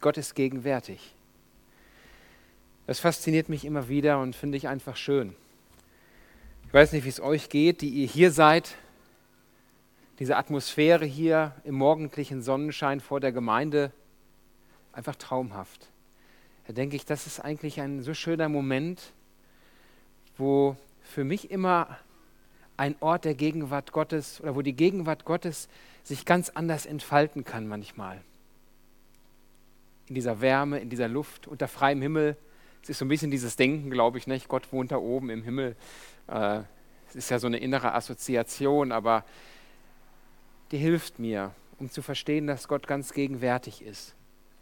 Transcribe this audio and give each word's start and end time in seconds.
Gott 0.00 0.16
ist 0.16 0.34
gegenwärtig. 0.34 1.14
Das 2.86 3.00
fasziniert 3.00 3.48
mich 3.48 3.64
immer 3.64 3.88
wieder 3.88 4.20
und 4.20 4.36
finde 4.36 4.56
ich 4.56 4.68
einfach 4.68 4.96
schön. 4.96 5.34
Ich 6.66 6.74
weiß 6.74 6.92
nicht, 6.92 7.04
wie 7.04 7.08
es 7.08 7.20
euch 7.20 7.48
geht, 7.48 7.80
die 7.80 7.88
ihr 7.88 8.06
hier 8.06 8.30
seid. 8.30 8.76
Diese 10.18 10.36
Atmosphäre 10.36 11.04
hier 11.04 11.54
im 11.64 11.74
morgendlichen 11.74 12.42
Sonnenschein 12.42 13.00
vor 13.00 13.20
der 13.20 13.32
Gemeinde, 13.32 13.92
einfach 14.92 15.16
traumhaft. 15.16 15.88
Da 16.66 16.72
denke 16.72 16.96
ich, 16.96 17.04
das 17.04 17.26
ist 17.26 17.40
eigentlich 17.40 17.80
ein 17.80 18.02
so 18.02 18.14
schöner 18.14 18.48
Moment, 18.48 19.12
wo 20.38 20.76
für 21.02 21.24
mich 21.24 21.50
immer 21.50 21.98
ein 22.76 22.94
Ort 23.00 23.24
der 23.24 23.34
Gegenwart 23.34 23.92
Gottes 23.92 24.40
oder 24.40 24.54
wo 24.54 24.62
die 24.62 24.74
Gegenwart 24.74 25.24
Gottes 25.24 25.68
sich 26.02 26.24
ganz 26.24 26.50
anders 26.50 26.86
entfalten 26.86 27.44
kann 27.44 27.66
manchmal. 27.68 28.20
In 30.08 30.14
dieser 30.14 30.40
Wärme, 30.40 30.78
in 30.78 30.88
dieser 30.88 31.08
Luft, 31.08 31.48
unter 31.48 31.68
freiem 31.68 32.00
Himmel. 32.00 32.36
Es 32.82 32.90
ist 32.90 32.98
so 32.98 33.04
ein 33.04 33.08
bisschen 33.08 33.30
dieses 33.30 33.56
Denken, 33.56 33.90
glaube 33.90 34.18
ich, 34.18 34.26
nicht? 34.26 34.48
Gott 34.48 34.72
wohnt 34.72 34.92
da 34.92 34.96
oben 34.96 35.30
im 35.30 35.42
Himmel. 35.42 35.74
Äh, 36.28 36.60
es 37.08 37.16
ist 37.16 37.30
ja 37.30 37.38
so 37.38 37.46
eine 37.46 37.58
innere 37.58 37.94
Assoziation, 37.94 38.92
aber 38.92 39.24
die 40.70 40.78
hilft 40.78 41.18
mir, 41.18 41.52
um 41.78 41.90
zu 41.90 42.02
verstehen, 42.02 42.46
dass 42.46 42.68
Gott 42.68 42.86
ganz 42.86 43.12
gegenwärtig 43.12 43.82
ist. 43.82 44.14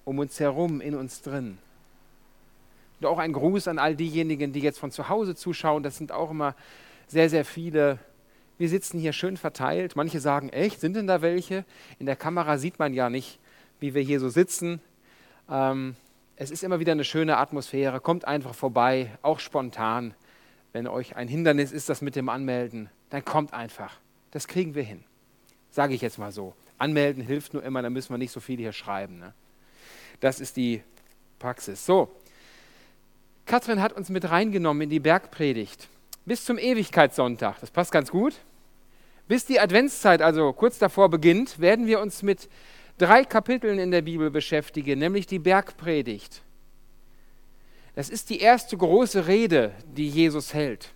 Um 0.04 0.18
uns 0.18 0.40
herum, 0.40 0.80
in 0.80 0.94
uns 0.94 1.22
drin. 1.22 1.58
Und 3.00 3.06
auch 3.06 3.18
ein 3.18 3.32
Gruß 3.32 3.68
an 3.68 3.78
all 3.78 3.96
diejenigen, 3.96 4.52
die 4.52 4.60
jetzt 4.60 4.78
von 4.78 4.90
zu 4.90 5.08
Hause 5.08 5.34
zuschauen. 5.34 5.82
Das 5.82 5.96
sind 5.96 6.12
auch 6.12 6.30
immer 6.30 6.54
sehr, 7.06 7.28
sehr 7.28 7.44
viele. 7.44 7.98
Wir 8.56 8.68
sitzen 8.68 8.98
hier 8.98 9.12
schön 9.12 9.36
verteilt. 9.36 9.96
Manche 9.96 10.20
sagen, 10.20 10.48
echt, 10.48 10.80
sind 10.80 10.94
denn 10.94 11.06
da 11.06 11.22
welche? 11.22 11.64
In 11.98 12.06
der 12.06 12.16
Kamera 12.16 12.58
sieht 12.58 12.78
man 12.78 12.94
ja 12.94 13.10
nicht, 13.10 13.38
wie 13.80 13.94
wir 13.94 14.02
hier 14.02 14.20
so 14.20 14.28
sitzen. 14.28 14.80
Ähm, 15.50 15.96
es 16.36 16.50
ist 16.50 16.64
immer 16.64 16.80
wieder 16.80 16.92
eine 16.92 17.04
schöne 17.04 17.36
Atmosphäre. 17.36 18.00
Kommt 18.00 18.26
einfach 18.26 18.54
vorbei, 18.54 19.10
auch 19.22 19.40
spontan. 19.40 20.14
Wenn 20.72 20.86
euch 20.88 21.16
ein 21.16 21.28
Hindernis 21.28 21.72
ist, 21.72 21.88
das 21.88 22.02
mit 22.02 22.16
dem 22.16 22.28
Anmelden, 22.28 22.90
dann 23.10 23.24
kommt 23.24 23.52
einfach. 23.52 23.98
Das 24.32 24.48
kriegen 24.48 24.74
wir 24.74 24.82
hin. 24.82 25.04
Sage 25.70 25.94
ich 25.94 26.00
jetzt 26.00 26.18
mal 26.18 26.32
so. 26.32 26.54
Anmelden 26.78 27.22
hilft 27.22 27.54
nur 27.54 27.62
immer, 27.62 27.82
dann 27.82 27.92
müssen 27.92 28.12
wir 28.12 28.18
nicht 28.18 28.32
so 28.32 28.40
viel 28.40 28.58
hier 28.58 28.72
schreiben. 28.72 29.18
Ne? 29.18 29.32
Das 30.20 30.40
ist 30.40 30.56
die 30.56 30.82
Praxis. 31.38 31.86
So, 31.86 32.10
Katrin 33.46 33.80
hat 33.80 33.92
uns 33.92 34.08
mit 34.08 34.28
reingenommen 34.30 34.82
in 34.82 34.90
die 34.90 35.00
Bergpredigt 35.00 35.88
bis 36.24 36.44
zum 36.44 36.58
Ewigkeitssonntag. 36.58 37.60
Das 37.60 37.70
passt 37.70 37.92
ganz 37.92 38.10
gut. 38.10 38.34
Bis 39.28 39.44
die 39.46 39.60
Adventszeit, 39.60 40.20
also 40.20 40.52
kurz 40.52 40.78
davor 40.78 41.08
beginnt, 41.08 41.58
werden 41.58 41.86
wir 41.86 42.00
uns 42.00 42.22
mit 42.22 42.48
drei 42.98 43.24
Kapiteln 43.24 43.78
in 43.78 43.90
der 43.90 44.02
Bibel 44.02 44.30
beschäftigen, 44.30 44.98
nämlich 44.98 45.26
die 45.26 45.38
Bergpredigt. 45.38 46.42
Das 47.94 48.10
ist 48.10 48.30
die 48.30 48.40
erste 48.40 48.76
große 48.76 49.26
Rede, 49.26 49.72
die 49.96 50.08
Jesus 50.08 50.52
hält. 50.52 50.92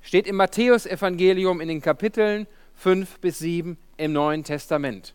Steht 0.00 0.26
im 0.26 0.36
Matthäusevangelium 0.36 1.60
in 1.60 1.68
den 1.68 1.80
Kapiteln 1.80 2.46
5 2.76 3.18
bis 3.20 3.38
7 3.38 3.78
im 3.96 4.12
Neuen 4.12 4.44
Testament. 4.44 5.14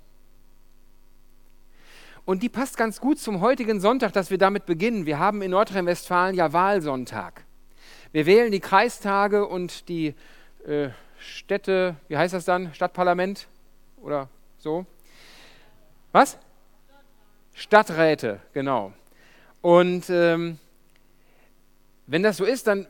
Und 2.25 2.43
die 2.43 2.49
passt 2.49 2.77
ganz 2.77 2.99
gut 3.01 3.19
zum 3.19 3.41
heutigen 3.41 3.79
Sonntag, 3.79 4.13
dass 4.13 4.29
wir 4.29 4.37
damit 4.37 4.65
beginnen. 4.65 5.05
Wir 5.05 5.19
haben 5.19 5.41
in 5.41 5.51
Nordrhein-Westfalen 5.51 6.35
ja 6.35 6.53
Wahlsonntag. 6.53 7.45
Wir 8.11 8.25
wählen 8.25 8.51
die 8.51 8.59
Kreistage 8.59 9.47
und 9.47 9.89
die 9.89 10.13
äh, 10.65 10.89
Städte, 11.17 11.95
wie 12.07 12.17
heißt 12.17 12.33
das 12.33 12.45
dann? 12.45 12.73
Stadtparlament 12.73 13.47
oder 14.01 14.29
so? 14.57 14.85
Was? 16.11 16.37
Stadträte, 17.53 18.39
genau. 18.53 18.93
Und 19.61 20.09
ähm, 20.09 20.57
wenn 22.07 22.23
das 22.23 22.37
so 22.37 22.45
ist, 22.45 22.67
dann 22.67 22.87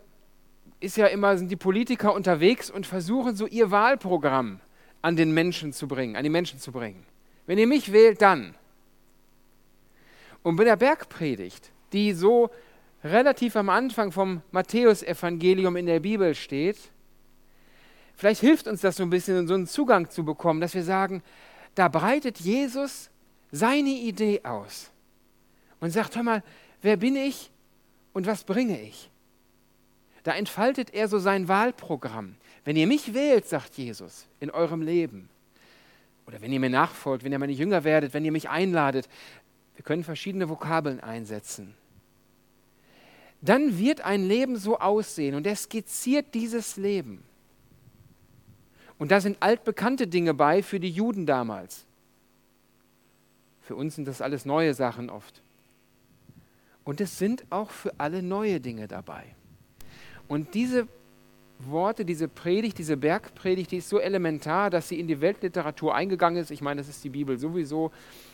ist 0.79 0.97
ja 0.97 1.05
immer, 1.07 1.37
sind 1.37 1.51
die 1.51 1.55
Politiker 1.55 2.13
unterwegs 2.13 2.71
und 2.71 2.87
versuchen 2.87 3.35
so 3.35 3.45
ihr 3.45 3.69
Wahlprogramm 3.69 4.59
an 5.01 5.15
den 5.15 5.31
Menschen 5.31 5.73
zu 5.73 5.87
bringen, 5.87 6.15
an 6.15 6.23
die 6.23 6.29
Menschen 6.29 6.59
zu 6.59 6.71
bringen. 6.71 7.05
Wenn 7.45 7.57
ihr 7.57 7.67
mich 7.67 7.91
wählt, 7.91 8.21
dann. 8.21 8.55
Und 10.41 10.55
bei 10.55 10.63
der 10.63 10.75
Bergpredigt, 10.75 11.71
die 11.93 12.13
so 12.13 12.49
relativ 13.03 13.55
am 13.55 13.69
Anfang 13.69 14.11
vom 14.11 14.41
Matthäusevangelium 14.51 15.75
in 15.75 15.85
der 15.85 15.99
Bibel 15.99 16.33
steht, 16.33 16.77
vielleicht 18.15 18.41
hilft 18.41 18.67
uns 18.67 18.81
das 18.81 18.95
so 18.95 19.03
ein 19.03 19.09
bisschen, 19.11 19.47
so 19.47 19.53
einen 19.53 19.67
Zugang 19.67 20.09
zu 20.09 20.25
bekommen, 20.25 20.61
dass 20.61 20.73
wir 20.73 20.83
sagen, 20.83 21.21
da 21.75 21.87
breitet 21.87 22.39
Jesus 22.39 23.10
seine 23.51 23.89
Idee 23.89 24.41
aus 24.43 24.91
und 25.79 25.91
sagt, 25.91 26.15
hör 26.15 26.23
mal, 26.23 26.43
wer 26.81 26.97
bin 26.97 27.15
ich 27.15 27.51
und 28.13 28.25
was 28.27 28.43
bringe 28.43 28.81
ich? 28.81 29.09
Da 30.23 30.33
entfaltet 30.33 30.93
er 30.93 31.07
so 31.07 31.19
sein 31.19 31.47
Wahlprogramm. 31.47 32.35
Wenn 32.63 32.75
ihr 32.75 32.87
mich 32.87 33.13
wählt, 33.13 33.47
sagt 33.47 33.75
Jesus, 33.75 34.27
in 34.39 34.51
eurem 34.51 34.81
Leben, 34.81 35.29
oder 36.27 36.41
wenn 36.41 36.51
ihr 36.51 36.59
mir 36.59 36.69
nachfolgt, 36.69 37.23
wenn 37.23 37.31
ihr 37.31 37.39
meine 37.39 37.51
Jünger 37.51 37.83
werdet, 37.83 38.13
wenn 38.13 38.23
ihr 38.23 38.31
mich 38.31 38.49
einladet, 38.49 39.09
wir 39.75 39.83
können 39.83 40.03
verschiedene 40.03 40.47
Vokabeln 40.47 40.99
einsetzen 40.99 41.75
dann 43.41 43.79
wird 43.79 44.01
ein 44.01 44.27
Leben 44.27 44.55
so 44.55 44.77
aussehen 44.77 45.35
und 45.35 45.47
er 45.47 45.55
skizziert 45.55 46.33
dieses 46.33 46.77
Leben. 46.77 47.23
Und 48.99 49.11
da 49.11 49.19
sind 49.19 49.37
altbekannte 49.39 50.07
Dinge 50.07 50.35
bei 50.35 50.61
für 50.61 50.79
die 50.79 50.91
Juden 50.91 51.25
damals. 51.25 51.85
Für 53.61 53.75
uns 53.75 53.95
sind 53.95 54.07
das 54.07 54.21
alles 54.21 54.45
neue 54.45 54.73
Sachen 54.73 55.09
oft. 55.09 55.41
Und 56.83 56.99
es 56.99 57.17
sind 57.17 57.45
auch 57.49 57.69
für 57.69 57.93
alle 57.97 58.23
neue 58.23 58.59
Dinge 58.59 58.87
dabei. 58.87 59.23
Und 60.27 60.53
diese 60.53 60.87
Worte, 61.59 62.05
diese 62.05 62.27
Predigt, 62.27 62.77
diese 62.77 62.97
Bergpredigt, 62.97 63.71
die 63.71 63.77
ist 63.77 63.89
so 63.89 63.99
elementar, 63.99 64.69
dass 64.69 64.89
sie 64.89 64.99
in 64.99 65.07
die 65.07 65.21
Weltliteratur 65.21 65.93
eingegangen 65.93 66.41
ist. 66.41 66.51
Ich 66.51 66.61
meine, 66.61 66.81
das 66.81 66.89
ist 66.89 67.03
die 67.03 67.09
Bibel 67.09 67.37
sowieso, 67.37 67.91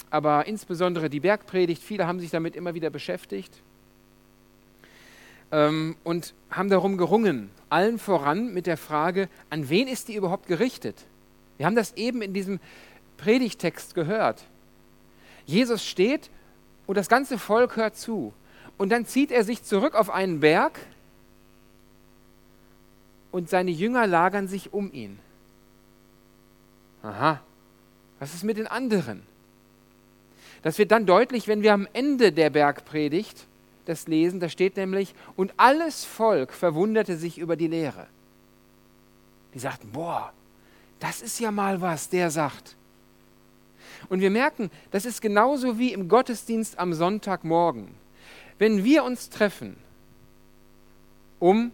aber 0.09 0.47
insbesondere 0.47 1.09
die 1.09 1.19
Bergpredigt, 1.19 1.83
viele 1.83 2.07
haben 2.07 2.19
sich 2.19 2.29
damit 2.29 2.55
immer 2.55 2.73
wieder 2.73 2.89
beschäftigt 2.89 3.61
ähm, 5.51 5.95
und 6.03 6.33
haben 6.49 6.69
darum 6.69 6.97
gerungen, 6.97 7.49
allen 7.69 7.99
voran 7.99 8.53
mit 8.53 8.67
der 8.67 8.77
Frage, 8.77 9.29
an 9.49 9.69
wen 9.69 9.87
ist 9.87 10.07
die 10.07 10.15
überhaupt 10.15 10.47
gerichtet? 10.47 11.05
Wir 11.57 11.65
haben 11.65 11.75
das 11.75 11.93
eben 11.93 12.21
in 12.21 12.33
diesem 12.33 12.59
Predigtext 13.17 13.95
gehört. 13.95 14.45
Jesus 15.47 15.83
steht 15.83 16.29
und 16.85 16.95
das 16.95 17.09
ganze 17.09 17.39
Volk 17.39 17.75
hört 17.75 17.95
zu. 17.95 18.33
Und 18.77 18.89
dann 18.89 19.05
zieht 19.05 19.31
er 19.31 19.43
sich 19.43 19.63
zurück 19.63 19.95
auf 19.95 20.11
einen 20.11 20.39
Berg 20.39 20.79
und 23.31 23.49
seine 23.49 23.71
Jünger 23.71 24.05
lagern 24.05 24.47
sich 24.47 24.73
um 24.73 24.91
ihn. 24.93 25.17
Aha, 27.01 27.41
was 28.19 28.35
ist 28.35 28.43
mit 28.43 28.57
den 28.57 28.67
anderen? 28.67 29.23
Das 30.61 30.77
wird 30.77 30.91
dann 30.91 31.05
deutlich, 31.05 31.47
wenn 31.47 31.63
wir 31.63 31.73
am 31.73 31.87
Ende 31.93 32.31
der 32.31 32.49
Bergpredigt 32.49 33.47
das 33.85 34.07
lesen, 34.07 34.39
da 34.39 34.49
steht 34.49 34.75
nämlich, 34.75 35.15
und 35.35 35.53
alles 35.57 36.03
Volk 36.03 36.51
verwunderte 36.53 37.17
sich 37.17 37.37
über 37.37 37.55
die 37.55 37.67
Lehre. 37.67 38.07
Die 39.53 39.59
sagten, 39.59 39.91
boah, 39.91 40.33
das 40.99 41.21
ist 41.21 41.39
ja 41.39 41.51
mal 41.51 41.79
was, 41.79 42.09
der 42.09 42.29
sagt. 42.29 42.76
Und 44.09 44.21
wir 44.21 44.29
merken, 44.29 44.69
das 44.91 45.05
ist 45.05 45.21
genauso 45.21 45.77
wie 45.79 45.93
im 45.93 46.07
Gottesdienst 46.07 46.79
am 46.79 46.93
Sonntagmorgen. 46.93 47.87
Wenn 48.57 48.83
wir 48.83 49.03
uns 49.03 49.29
treffen, 49.29 49.77
um 51.39 51.71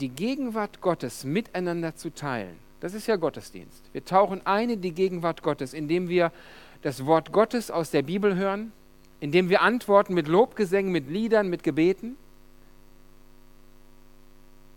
die 0.00 0.08
Gegenwart 0.08 0.80
Gottes 0.80 1.24
miteinander 1.24 1.94
zu 1.94 2.10
teilen, 2.10 2.56
das 2.80 2.94
ist 2.94 3.06
ja 3.06 3.16
Gottesdienst. 3.16 3.82
Wir 3.92 4.04
tauchen 4.04 4.44
ein 4.46 4.70
in 4.70 4.80
die 4.80 4.92
Gegenwart 4.92 5.42
Gottes, 5.42 5.74
indem 5.74 6.08
wir 6.08 6.32
das 6.82 7.06
Wort 7.06 7.32
Gottes 7.32 7.70
aus 7.70 7.90
der 7.90 8.02
Bibel 8.02 8.36
hören, 8.36 8.72
indem 9.20 9.48
wir 9.48 9.62
antworten 9.62 10.14
mit 10.14 10.28
Lobgesängen, 10.28 10.92
mit 10.92 11.08
Liedern, 11.08 11.48
mit 11.48 11.64
Gebeten. 11.64 12.16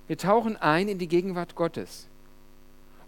Wir 0.08 0.18
tauchen 0.18 0.58
ein 0.58 0.88
in 0.88 0.98
die 0.98 1.08
Gegenwart 1.08 1.56
Gottes. 1.56 2.08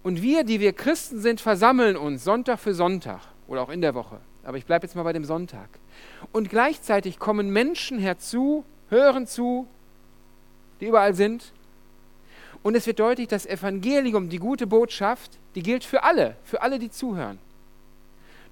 Und 0.03 0.21
wir, 0.21 0.43
die 0.43 0.59
wir 0.59 0.73
Christen 0.73 1.19
sind, 1.19 1.41
versammeln 1.41 1.97
uns 1.97 2.23
Sonntag 2.23 2.59
für 2.59 2.75
Sonntag 2.75 3.21
oder 3.47 3.61
auch 3.61 3.69
in 3.69 3.81
der 3.81 3.95
Woche. 3.95 4.19
Aber 4.43 4.57
ich 4.57 4.65
bleibe 4.65 4.85
jetzt 4.85 4.95
mal 4.95 5.03
bei 5.03 5.13
dem 5.13 5.25
Sonntag. 5.25 5.69
Und 6.31 6.49
gleichzeitig 6.49 7.19
kommen 7.19 7.49
Menschen 7.51 7.99
herzu, 7.99 8.65
hören 8.89 9.27
zu, 9.27 9.67
die 10.81 10.87
überall 10.87 11.13
sind. 11.13 11.51
Und 12.61 12.75
es 12.75 12.87
wird 12.87 12.99
deutlich, 12.99 13.27
das 13.27 13.45
Evangelium, 13.45 14.29
die 14.29 14.39
gute 14.39 14.67
Botschaft, 14.67 15.31
die 15.55 15.63
gilt 15.63 15.83
für 15.83 16.03
alle, 16.03 16.35
für 16.43 16.61
alle, 16.61 16.79
die 16.79 16.89
zuhören. 16.89 17.39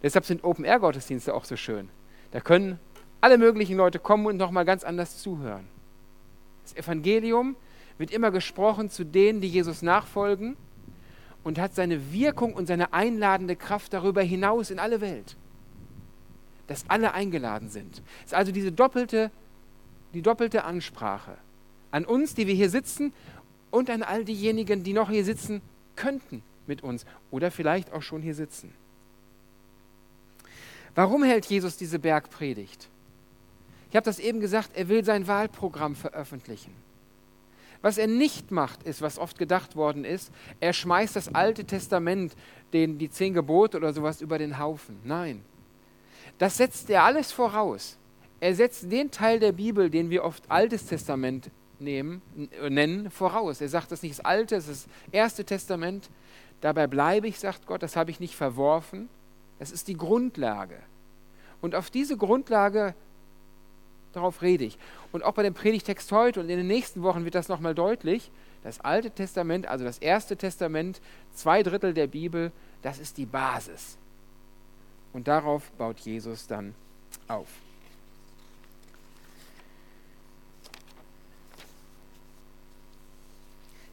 Deshalb 0.04 0.26
sind 0.26 0.44
Open-Air-Gottesdienste 0.44 1.34
auch 1.34 1.46
so 1.46 1.56
schön. 1.56 1.90
Da 2.32 2.40
können 2.40 2.80
alle 3.22 3.38
möglichen 3.38 3.78
Leute 3.78 4.00
kommen 4.00 4.26
und 4.26 4.38
nochmal 4.38 4.66
ganz 4.66 4.84
anders 4.84 5.20
zuhören. 5.20 5.68
Das 6.64 6.76
Evangelium 6.76 7.56
wird 7.98 8.12
immer 8.12 8.32
gesprochen 8.32 8.90
zu 8.90 9.04
denen, 9.04 9.42
die 9.42 9.48
Jesus 9.48 9.82
nachfolgen 9.82 10.58
und 11.44 11.60
hat 11.60 11.74
seine 11.74 12.14
Wirkung 12.14 12.54
und 12.54 12.68
seine 12.68 12.94
einladende 12.94 13.56
Kraft 13.56 13.94
darüber 13.94 14.22
hinaus 14.22 14.70
in 14.70 14.80
alle 14.80 15.02
Welt. 15.02 15.36
dass 16.72 16.86
alle 16.88 17.14
eingeladen 17.14 17.70
sind. 17.70 18.02
Es 18.20 18.28
ist 18.28 18.34
also 18.34 18.54
diese 18.54 18.72
doppelte, 18.72 19.30
die 20.14 20.22
doppelte 20.22 20.64
Ansprache 20.64 21.38
an 21.92 22.06
uns, 22.06 22.34
die 22.34 22.48
wir 22.48 22.54
hier 22.54 22.70
sitzen 22.70 23.12
und 23.72 23.90
an 23.90 24.04
all 24.04 24.24
diejenigen, 24.24 24.82
die 24.82 24.94
noch 24.94 25.10
hier 25.10 25.26
sitzen 25.26 25.62
könnten 25.98 26.42
mit 26.68 26.82
uns 26.82 27.06
oder 27.30 27.52
vielleicht 27.52 27.92
auch 27.92 28.02
schon 28.02 28.22
hier 28.22 28.36
sitzen. 28.36 28.74
Warum 30.96 31.24
hält 31.24 31.46
Jesus 31.46 31.76
diese 31.76 32.00
Bergpredigt? 32.00 32.88
Ich 33.90 33.98
habe 33.98 34.06
das 34.06 34.20
eben 34.20 34.40
gesagt, 34.40 34.72
er 34.74 34.88
will 34.88 35.04
sein 35.04 35.28
Wahlprogramm 35.28 35.96
veröffentlichen. 35.96 36.74
Was 37.82 37.98
er 37.98 38.08
nicht 38.08 38.52
macht, 38.52 38.84
ist, 38.84 39.02
was 39.02 39.18
oft 39.18 39.38
gedacht 39.38 39.76
worden 39.76 40.06
ist, 40.06 40.32
er 40.60 40.74
schmeißt 40.74 41.16
das 41.16 41.34
Alte 41.34 41.66
Testament, 41.66 42.36
den, 42.74 42.98
die 42.98 43.10
zehn 43.10 43.34
Gebote 43.34 43.78
oder 43.78 43.92
sowas 43.92 44.22
über 44.22 44.38
den 44.38 44.60
Haufen. 44.60 45.00
Nein, 45.04 45.44
das 46.38 46.58
setzt 46.58 46.90
er 46.90 47.04
alles 47.04 47.32
voraus. 47.32 47.98
Er 48.40 48.56
setzt 48.56 48.92
den 48.92 49.12
Teil 49.12 49.40
der 49.40 49.52
Bibel, 49.52 49.90
den 49.90 50.10
wir 50.10 50.24
oft 50.24 50.50
Altes 50.50 50.86
Testament 50.86 51.52
nehmen, 51.80 52.22
nennen, 52.70 53.12
voraus. 53.12 53.62
Er 53.62 53.70
sagt, 53.70 53.92
das 53.92 54.00
ist 54.00 54.04
nicht 54.04 54.20
das 54.20 54.26
Alte, 54.26 54.56
das 54.56 54.68
ist 54.68 54.88
das 54.88 55.14
Erste 55.14 55.46
Testament. 55.46 56.10
Dabei 56.62 56.88
bleibe 56.88 57.28
ich, 57.28 57.40
sagt 57.40 57.66
Gott, 57.66 57.84
das 57.84 57.96
habe 57.96 58.12
ich 58.12 58.20
nicht 58.20 58.36
verworfen. 58.36 59.10
Das 59.60 59.72
ist 59.72 59.88
die 59.88 59.98
Grundlage. 59.98 60.78
Und 61.62 61.76
auf 61.76 61.90
diese 61.90 62.18
Grundlage 62.18 62.96
Darauf 64.14 64.42
rede 64.42 64.66
ich. 64.66 64.78
Und 65.12 65.24
auch 65.24 65.34
bei 65.34 65.44
dem 65.44 65.54
Predigtext 65.54 66.12
heute 66.12 66.40
und 66.40 66.50
in 66.50 66.58
den 66.58 66.68
nächsten 66.68 67.02
Wochen 67.02 67.24
wird 67.24 67.36
das 67.36 67.48
nochmal 67.48 67.76
deutlich. 67.76 68.32
Das 68.64 68.80
Alte 68.82 69.10
Testament, 69.10 69.68
also 69.68 69.86
das 69.86 69.98
Erste 69.98 70.38
Testament, 70.38 71.02
zwei 71.34 71.64
Drittel 71.64 71.94
der 71.94 72.08
Bibel, 72.08 72.52
das 72.82 73.00
ist 73.00 73.18
die 73.18 73.26
Basis. 73.26 73.98
Und 75.14 75.28
darauf 75.28 75.72
baut 75.72 76.00
Jesus 76.00 76.48
dann 76.48 76.76
auf. 77.28 77.48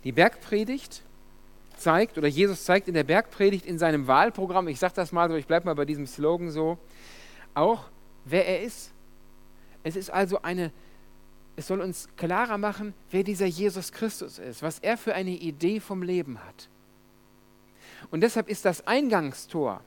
Die 0.05 0.13
Bergpredigt 0.13 1.03
zeigt, 1.77 2.19
oder 2.19 2.29
Jesus 2.29 2.65
zeigt 2.65 2.89
in 2.89 2.95
der 2.95 3.05
Bergpredigt 3.05 3.67
in 3.67 3.79
seinem 3.79 4.07
Wahlprogramm, 4.07 4.69
ich 4.69 4.79
sage 4.79 4.95
das 4.95 5.13
mal 5.13 5.29
so, 5.29 5.37
ich 5.37 5.47
bleibe 5.47 5.67
mal 5.67 5.75
bei 5.75 5.85
diesem 5.85 6.07
Slogan 6.07 6.51
so, 6.51 6.79
auch 7.55 7.85
wer 8.25 8.47
er 8.47 8.63
ist. 8.63 8.93
Es 9.89 9.97
ist 9.97 10.11
also 10.11 10.43
eine, 10.43 10.71
es 11.57 11.67
soll 11.67 11.81
uns 11.81 12.09
klarer 12.19 12.59
machen, 12.59 12.93
wer 13.11 13.23
dieser 13.23 13.47
Jesus 13.47 13.91
Christus 13.91 14.39
ist, 14.39 14.63
was 14.63 14.81
er 14.81 14.99
für 14.99 15.15
eine 15.15 15.31
Idee 15.31 15.81
vom 15.81 16.03
Leben 16.03 16.39
hat. 16.45 16.69
Und 18.11 18.21
deshalb 18.21 18.51
ist 18.51 18.67
das 18.67 18.87
Eingangstor, 18.87 19.81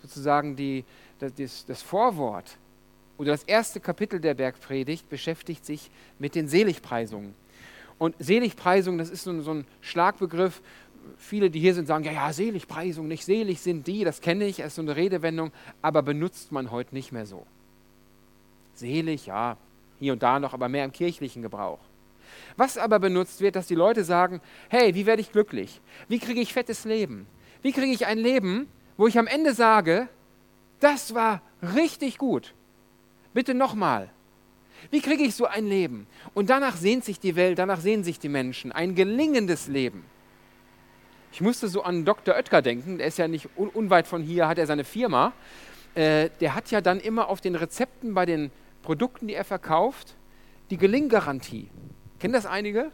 sozusagen 0.00 0.54
die, 0.54 0.84
das, 1.18 1.66
das 1.66 1.82
Vorwort 1.82 2.56
oder 3.18 3.32
das 3.32 3.42
erste 3.42 3.80
Kapitel 3.80 4.20
der 4.20 4.34
Bergpredigt 4.34 5.08
beschäftigt 5.08 5.66
sich 5.66 5.90
mit 6.20 6.36
den 6.36 6.46
Seligpreisungen. 6.46 7.34
Und 7.98 8.14
Seligpreisung, 8.20 8.96
das 8.96 9.10
ist 9.10 9.24
so 9.24 9.32
ein, 9.32 9.66
Schlagbegriff. 9.80 10.62
Viele, 11.18 11.50
die 11.50 11.58
hier 11.58 11.74
sind, 11.74 11.86
sagen, 11.86 12.04
ja, 12.04 12.12
ja, 12.12 12.32
Seligpreisung, 12.32 13.08
nicht 13.08 13.24
selig 13.24 13.60
sind 13.60 13.88
die, 13.88 14.04
das 14.04 14.20
kenne 14.20 14.46
ich, 14.46 14.58
das 14.58 14.68
ist 14.68 14.76
so 14.76 14.82
eine 14.82 14.94
Redewendung, 14.94 15.50
aber 15.82 16.02
benutzt 16.02 16.52
man 16.52 16.70
heute 16.70 16.94
nicht 16.94 17.10
mehr 17.10 17.26
so. 17.26 17.44
Selig, 18.74 19.26
ja, 19.26 19.56
hier 19.98 20.12
und 20.12 20.22
da 20.22 20.38
noch, 20.38 20.54
aber 20.54 20.68
mehr 20.68 20.84
im 20.84 20.92
kirchlichen 20.92 21.42
Gebrauch. 21.42 21.78
Was 22.56 22.78
aber 22.78 22.98
benutzt 22.98 23.40
wird, 23.40 23.56
dass 23.56 23.66
die 23.66 23.74
Leute 23.74 24.04
sagen, 24.04 24.40
hey, 24.68 24.94
wie 24.94 25.06
werde 25.06 25.22
ich 25.22 25.32
glücklich? 25.32 25.80
Wie 26.08 26.18
kriege 26.18 26.40
ich 26.40 26.52
fettes 26.52 26.84
Leben? 26.84 27.26
Wie 27.62 27.72
kriege 27.72 27.92
ich 27.92 28.06
ein 28.06 28.18
Leben, 28.18 28.68
wo 28.96 29.06
ich 29.06 29.18
am 29.18 29.26
Ende 29.26 29.54
sage, 29.54 30.08
das 30.80 31.14
war 31.14 31.40
richtig 31.74 32.18
gut. 32.18 32.54
Bitte 33.32 33.54
nochmal. 33.54 34.10
Wie 34.90 35.00
kriege 35.00 35.24
ich 35.24 35.34
so 35.34 35.46
ein 35.46 35.66
Leben? 35.66 36.06
Und 36.34 36.50
danach 36.50 36.76
sehnt 36.76 37.04
sich 37.04 37.18
die 37.18 37.36
Welt, 37.36 37.58
danach 37.58 37.80
sehnen 37.80 38.04
sich 38.04 38.18
die 38.18 38.28
Menschen. 38.28 38.70
Ein 38.70 38.94
gelingendes 38.94 39.66
Leben. 39.66 40.04
Ich 41.32 41.40
musste 41.40 41.68
so 41.68 41.82
an 41.82 42.04
Dr. 42.04 42.36
Oetker 42.36 42.62
denken, 42.62 42.98
der 42.98 43.08
ist 43.08 43.18
ja 43.18 43.26
nicht 43.26 43.48
unweit 43.56 44.06
von 44.06 44.22
hier, 44.22 44.46
hat 44.46 44.58
er 44.58 44.66
seine 44.66 44.84
Firma. 44.84 45.32
Äh, 45.94 46.30
der 46.40 46.54
hat 46.54 46.70
ja 46.70 46.80
dann 46.80 47.00
immer 47.00 47.28
auf 47.28 47.40
den 47.40 47.56
Rezepten 47.56 48.14
bei 48.14 48.26
den 48.26 48.52
Produkten, 48.84 49.26
die 49.26 49.34
er 49.34 49.44
verkauft, 49.44 50.14
die 50.70 50.76
Gelinggarantie. 50.76 51.68
Kennen 52.20 52.34
das 52.34 52.46
einige? 52.46 52.92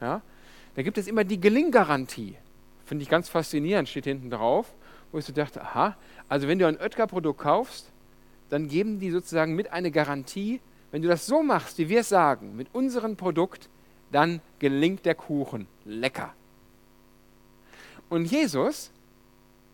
Ja? 0.00 0.22
Da 0.74 0.82
gibt 0.82 0.98
es 0.98 1.06
immer 1.06 1.24
die 1.24 1.40
Gelinggarantie. 1.40 2.36
Finde 2.84 3.02
ich 3.04 3.08
ganz 3.08 3.28
faszinierend, 3.28 3.88
steht 3.88 4.04
hinten 4.04 4.30
drauf, 4.30 4.74
wo 5.12 5.18
ich 5.18 5.24
so 5.24 5.32
dachte, 5.32 5.62
aha, 5.62 5.96
also 6.28 6.48
wenn 6.48 6.58
du 6.58 6.66
ein 6.66 6.78
Oetker-Produkt 6.78 7.40
kaufst, 7.40 7.90
dann 8.48 8.68
geben 8.68 8.98
die 8.98 9.10
sozusagen 9.10 9.54
mit 9.54 9.72
eine 9.72 9.92
Garantie, 9.92 10.60
wenn 10.90 11.02
du 11.02 11.08
das 11.08 11.26
so 11.26 11.42
machst, 11.42 11.78
wie 11.78 11.88
wir 11.88 12.00
es 12.00 12.08
sagen, 12.08 12.56
mit 12.56 12.66
unserem 12.72 13.16
Produkt, 13.16 13.68
dann 14.10 14.40
gelingt 14.58 15.06
der 15.06 15.14
Kuchen 15.14 15.68
lecker. 15.84 16.34
Und 18.08 18.24
Jesus 18.24 18.90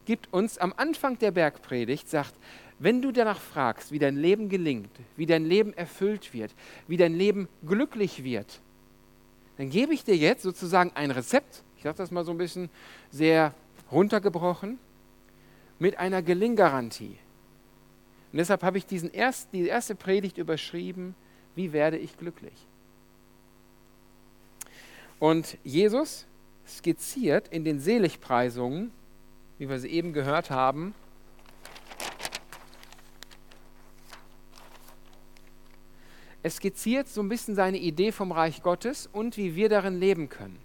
gibt 0.05 0.31
uns 0.33 0.59
am 0.59 0.75
Anfang 0.77 1.19
der 1.19 1.31
Bergpredigt, 1.31 2.11
sagt, 2.11 2.35
wenn 2.79 3.01
du 3.01 3.11
danach 3.11 3.41
fragst, 3.41 3.91
wie 3.91 3.99
dein 3.99 4.17
Leben 4.17 4.49
gelingt, 4.49 4.91
wie 5.17 5.27
dein 5.27 5.45
Leben 5.45 5.73
erfüllt 5.73 6.35
wird, 6.35 6.55
wie 6.89 6.97
dein 6.97 7.15
Leben 7.15 7.49
glücklich 7.67 8.23
wird, 8.23 8.61
dann 9.57 9.71
gebe 9.71 9.95
ich 9.95 10.05
dir 10.05 10.17
jetzt 10.17 10.43
sozusagen 10.43 10.93
ein 10.95 11.11
Rezept, 11.11 11.63
ich 11.77 11.85
sage 11.85 11.97
das 11.97 12.11
mal 12.11 12.25
so 12.25 12.33
ein 12.33 12.39
bisschen 12.39 12.69
sehr 13.11 13.55
runtergebrochen, 13.91 14.79
mit 15.79 15.99
einer 15.99 16.23
Gelinggarantie. 16.23 17.17
Und 18.33 18.39
deshalb 18.39 18.63
habe 18.63 18.77
ich 18.79 18.87
diesen 18.87 19.11
erst, 19.11 19.53
die 19.53 19.67
erste 19.67 19.95
Predigt 19.95 20.37
überschrieben, 20.37 21.15
wie 21.55 21.73
werde 21.73 21.97
ich 21.97 22.19
glücklich? 22.19 22.67
Und 25.19 25.57
Jesus 25.65 26.27
skizziert 26.67 27.49
in 27.49 27.65
den 27.65 27.81
Seligpreisungen, 27.81 28.91
wie 29.59 29.69
wir 29.69 29.79
sie 29.79 29.89
eben 29.89 30.13
gehört 30.13 30.51
haben, 30.51 30.95
Es 36.47 36.59
skizziert 36.59 37.09
so 37.09 37.23
ein 37.23 37.29
bisschen 37.29 37.57
seine 37.57 37.77
Idee 37.77 38.13
vom 38.13 38.31
Reich 38.31 38.63
Gottes 38.63 39.09
und 39.13 39.37
wie 39.37 39.57
wir 39.57 39.69
darin 39.69 39.99
leben 39.99 40.29
können. 40.29 40.61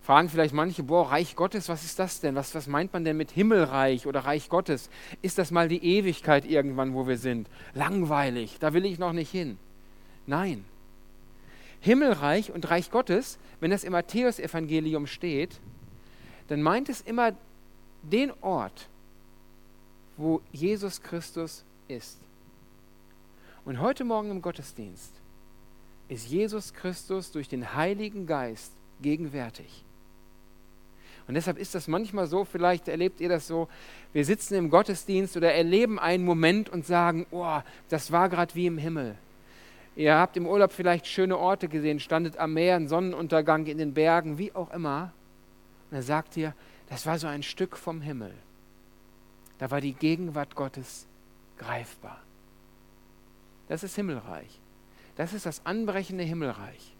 Fragen 0.00 0.28
vielleicht 0.28 0.54
manche, 0.54 0.84
boah, 0.84 1.10
Reich 1.10 1.34
Gottes, 1.34 1.68
was 1.68 1.82
ist 1.82 1.98
das 1.98 2.20
denn? 2.20 2.36
Was, 2.36 2.54
was 2.54 2.68
meint 2.68 2.92
man 2.92 3.02
denn 3.02 3.16
mit 3.16 3.32
Himmelreich 3.32 4.06
oder 4.06 4.20
Reich 4.20 4.48
Gottes? 4.48 4.90
Ist 5.20 5.36
das 5.38 5.50
mal 5.50 5.66
die 5.66 5.84
Ewigkeit 5.84 6.44
irgendwann, 6.44 6.94
wo 6.94 7.08
wir 7.08 7.18
sind? 7.18 7.48
Langweilig, 7.74 8.58
da 8.60 8.72
will 8.72 8.84
ich 8.84 9.00
noch 9.00 9.12
nicht 9.12 9.32
hin. 9.32 9.58
Nein. 10.28 10.64
Himmelreich 11.80 12.52
und 12.52 12.70
Reich 12.70 12.92
Gottes, 12.92 13.40
wenn 13.58 13.72
das 13.72 13.82
im 13.82 13.94
Matthäusevangelium 13.94 15.08
steht, 15.08 15.58
dann 16.46 16.62
meint 16.62 16.88
es 16.88 17.00
immer 17.00 17.32
den 18.04 18.30
Ort, 18.42 18.88
wo 20.16 20.40
Jesus 20.52 21.02
Christus 21.02 21.64
ist. 21.88 22.20
Und 23.64 23.80
heute 23.80 24.04
Morgen 24.04 24.30
im 24.30 24.42
Gottesdienst 24.42 25.12
ist 26.08 26.28
Jesus 26.28 26.74
Christus 26.74 27.32
durch 27.32 27.48
den 27.48 27.74
Heiligen 27.74 28.26
Geist 28.26 28.72
gegenwärtig. 29.00 29.84
Und 31.26 31.34
deshalb 31.34 31.56
ist 31.56 31.74
das 31.74 31.88
manchmal 31.88 32.26
so, 32.26 32.44
vielleicht 32.44 32.88
erlebt 32.88 33.20
ihr 33.22 33.30
das 33.30 33.46
so, 33.46 33.68
wir 34.12 34.26
sitzen 34.26 34.54
im 34.54 34.68
Gottesdienst 34.68 35.36
oder 35.38 35.54
erleben 35.54 35.98
einen 35.98 36.26
Moment 36.26 36.68
und 36.68 36.84
sagen, 36.84 37.26
oh, 37.30 37.60
das 37.88 38.12
war 38.12 38.28
gerade 38.28 38.54
wie 38.54 38.66
im 38.66 38.76
Himmel. 38.76 39.16
Ihr 39.96 40.16
habt 40.16 40.36
im 40.36 40.46
Urlaub 40.46 40.72
vielleicht 40.72 41.06
schöne 41.06 41.38
Orte 41.38 41.68
gesehen, 41.68 42.00
standet 42.00 42.36
am 42.36 42.52
Meer, 42.52 42.76
ein 42.76 42.88
Sonnenuntergang 42.88 43.64
in 43.64 43.78
den 43.78 43.94
Bergen, 43.94 44.36
wie 44.36 44.52
auch 44.52 44.70
immer. 44.74 45.12
Und 45.90 45.96
er 45.96 46.02
sagt 46.02 46.36
ihr, 46.36 46.52
das 46.90 47.06
war 47.06 47.18
so 47.18 47.28
ein 47.28 47.42
Stück 47.42 47.78
vom 47.78 48.02
Himmel. 48.02 48.34
Da 49.58 49.70
war 49.70 49.80
die 49.80 49.94
Gegenwart 49.94 50.54
Gottes 50.54 51.06
greifbar. 51.56 52.23
Das 53.68 53.82
ist 53.82 53.96
Himmelreich. 53.96 54.60
Das 55.16 55.32
ist 55.32 55.46
das 55.46 55.64
anbrechende 55.64 56.24
Himmelreich. 56.24 56.94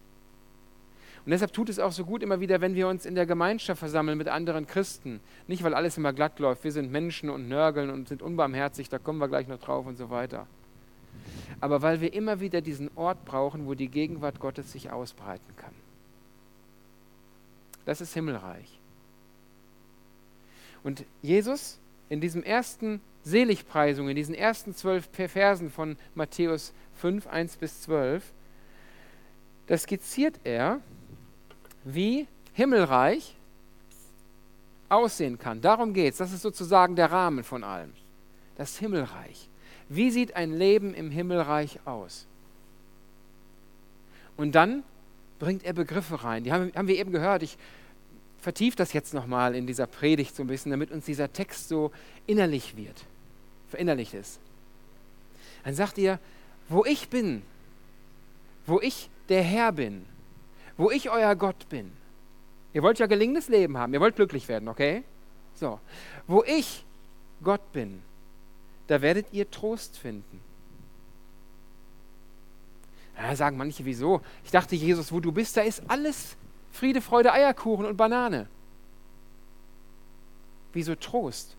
Und 1.25 1.31
deshalb 1.31 1.53
tut 1.53 1.69
es 1.69 1.79
auch 1.79 1.91
so 1.91 2.05
gut 2.05 2.21
immer 2.21 2.39
wieder, 2.39 2.61
wenn 2.61 2.75
wir 2.75 2.87
uns 2.87 3.05
in 3.05 3.15
der 3.15 3.25
Gemeinschaft 3.25 3.79
versammeln 3.79 4.17
mit 4.17 4.27
anderen 4.27 4.67
Christen. 4.67 5.19
Nicht, 5.47 5.63
weil 5.63 5.73
alles 5.73 5.97
immer 5.97 6.13
glatt 6.13 6.39
läuft. 6.39 6.63
Wir 6.63 6.71
sind 6.71 6.91
Menschen 6.91 7.31
und 7.31 7.47
nörgeln 7.47 7.89
und 7.89 8.07
sind 8.07 8.21
unbarmherzig, 8.21 8.89
da 8.89 8.99
kommen 8.99 9.19
wir 9.19 9.27
gleich 9.27 9.47
noch 9.47 9.59
drauf 9.59 9.87
und 9.87 9.97
so 9.97 10.11
weiter. 10.11 10.45
Aber 11.61 11.81
weil 11.81 11.99
wir 11.99 12.13
immer 12.13 12.41
wieder 12.41 12.61
diesen 12.61 12.91
Ort 12.95 13.25
brauchen, 13.25 13.65
wo 13.65 13.73
die 13.73 13.87
Gegenwart 13.87 14.39
Gottes 14.39 14.71
sich 14.71 14.91
ausbreiten 14.91 15.55
kann. 15.57 15.73
Das 17.85 18.01
ist 18.01 18.13
Himmelreich. 18.13 18.79
Und 20.83 21.05
Jesus 21.23 21.79
in 22.09 22.21
diesem 22.21 22.43
ersten 22.43 23.01
Seligpreisung, 23.23 24.09
in 24.09 24.15
diesen 24.15 24.35
ersten 24.35 24.75
zwölf 24.75 25.09
Versen 25.11 25.69
von 25.69 25.97
Matthäus 26.13 26.73
5, 26.95 27.27
1 27.27 27.57
bis 27.57 27.81
12, 27.81 28.31
da 29.67 29.77
skizziert 29.77 30.39
er, 30.43 30.79
wie 31.83 32.27
Himmelreich 32.53 33.35
aussehen 34.89 35.39
kann. 35.39 35.61
Darum 35.61 35.93
geht 35.93 36.13
es. 36.13 36.19
Das 36.19 36.31
ist 36.31 36.41
sozusagen 36.41 36.95
der 36.95 37.11
Rahmen 37.11 37.43
von 37.43 37.63
allem. 37.63 37.91
Das 38.57 38.77
Himmelreich. 38.77 39.49
Wie 39.89 40.11
sieht 40.11 40.35
ein 40.35 40.53
Leben 40.53 40.93
im 40.93 41.11
Himmelreich 41.11 41.79
aus? 41.85 42.27
Und 44.37 44.53
dann 44.53 44.83
bringt 45.39 45.63
er 45.63 45.73
Begriffe 45.73 46.23
rein. 46.23 46.43
Die 46.43 46.51
haben, 46.51 46.71
haben 46.75 46.87
wir 46.87 46.97
eben 46.97 47.11
gehört. 47.11 47.43
Ich 47.43 47.57
vertiefe 48.45 48.77
das 48.77 48.93
jetzt 48.93 49.15
nochmal 49.15 49.55
in 49.55 49.65
dieser 49.65 49.87
Predigt 49.87 50.35
so 50.35 50.43
ein 50.43 50.47
bisschen, 50.47 50.69
damit 50.69 50.91
uns 50.91 51.05
dieser 51.05 51.33
Text 51.33 51.67
so 51.67 51.91
innerlich 52.27 52.77
wird, 52.77 53.03
verinnerlicht 53.69 54.13
ist. 54.13 54.39
Dann 55.63 55.73
sagt 55.73 55.97
ihr, 55.97 56.19
wo 56.69 56.85
ich 56.85 57.09
bin, 57.09 57.41
wo 58.67 58.79
ich 58.79 59.09
der 59.29 59.41
Herr 59.41 59.71
bin, 59.71 60.05
wo 60.77 60.91
ich 60.91 61.09
euer 61.09 61.35
Gott 61.35 61.67
bin. 61.69 61.91
Ihr 62.71 62.83
wollt 62.83 62.99
ja 62.99 63.07
gelingendes 63.07 63.49
Leben 63.49 63.79
haben, 63.79 63.95
ihr 63.95 63.99
wollt 63.99 64.15
glücklich 64.15 64.47
werden, 64.47 64.69
okay? 64.69 65.03
So, 65.55 65.79
wo 66.27 66.43
ich 66.43 66.85
Gott 67.43 67.71
bin, 67.73 68.03
da 68.85 69.01
werdet 69.01 69.25
ihr 69.31 69.49
Trost 69.49 69.97
finden. 69.97 70.39
Ja, 73.17 73.35
sagen 73.35 73.57
manche, 73.57 73.83
wieso? 73.85 74.21
Ich 74.43 74.51
dachte, 74.51 74.75
Jesus, 74.75 75.11
wo 75.11 75.19
du 75.19 75.31
bist, 75.31 75.57
da 75.57 75.61
ist 75.61 75.81
alles 75.87 76.37
Friede, 76.75 76.99
Freude, 76.99 77.31
Eierkuchen 77.31 77.85
und 77.85 77.95
Banane. 77.95 78.47
Wieso 80.73 80.95
Trost? 80.95 81.55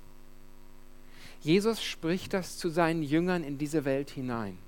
Jesus 1.41 1.83
spricht 1.83 2.35
das 2.35 2.59
zu 2.59 2.69
seinen 2.69 3.03
Jüngern 3.03 3.43
in 3.43 3.57
diese 3.57 3.87
Welt 3.87 4.11
hinein. 4.11 4.59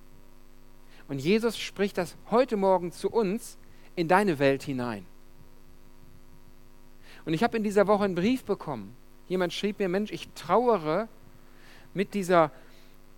Und 1.07 1.19
Jesus 1.19 1.59
spricht 1.59 1.99
das 1.99 2.17
heute 2.31 2.57
Morgen 2.57 2.93
zu 2.93 3.11
uns 3.11 3.59
in 3.95 4.09
deine 4.09 4.39
Welt 4.39 4.63
hinein. 4.63 5.05
Und 7.27 7.35
ich 7.35 7.43
habe 7.43 7.59
in 7.59 7.63
dieser 7.63 7.87
Woche 7.87 8.05
einen 8.05 8.15
Brief 8.15 8.45
bekommen. 8.45 8.97
Jemand 9.29 9.53
schrieb 9.53 9.79
mir, 9.79 9.91
Mensch, 9.91 10.11
ich 10.13 10.31
trauere 10.35 11.09
mit 11.93 12.15
dieser 12.15 12.51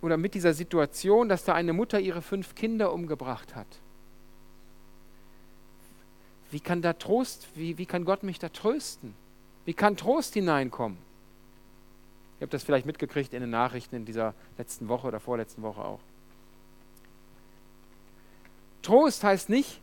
oder 0.01 0.17
mit 0.17 0.33
dieser 0.33 0.53
Situation, 0.53 1.29
dass 1.29 1.45
da 1.45 1.53
eine 1.53 1.71
Mutter 1.71 1.99
ihre 1.99 2.21
fünf 2.21 2.55
Kinder 2.55 2.91
umgebracht 2.91 3.55
hat. 3.55 3.67
Wie 6.51 6.59
kann 6.59 6.81
da 6.81 6.93
Trost, 6.93 7.47
wie, 7.55 7.77
wie 7.77 7.85
kann 7.85 8.05
Gott 8.05 8.23
mich 8.23 8.37
da 8.37 8.49
trösten? 8.49 9.15
Wie 9.65 9.73
kann 9.73 9.95
Trost 9.95 10.33
hineinkommen? 10.33 10.97
Ihr 12.39 12.45
habt 12.45 12.53
das 12.53 12.63
vielleicht 12.63 12.85
mitgekriegt 12.85 13.33
in 13.33 13.41
den 13.41 13.49
Nachrichten 13.49 13.95
in 13.95 14.05
dieser 14.05 14.33
letzten 14.57 14.87
Woche 14.87 15.07
oder 15.07 15.19
vorletzten 15.19 15.61
Woche 15.61 15.83
auch. 15.83 15.99
Trost 18.81 19.23
heißt 19.23 19.49
nicht, 19.49 19.79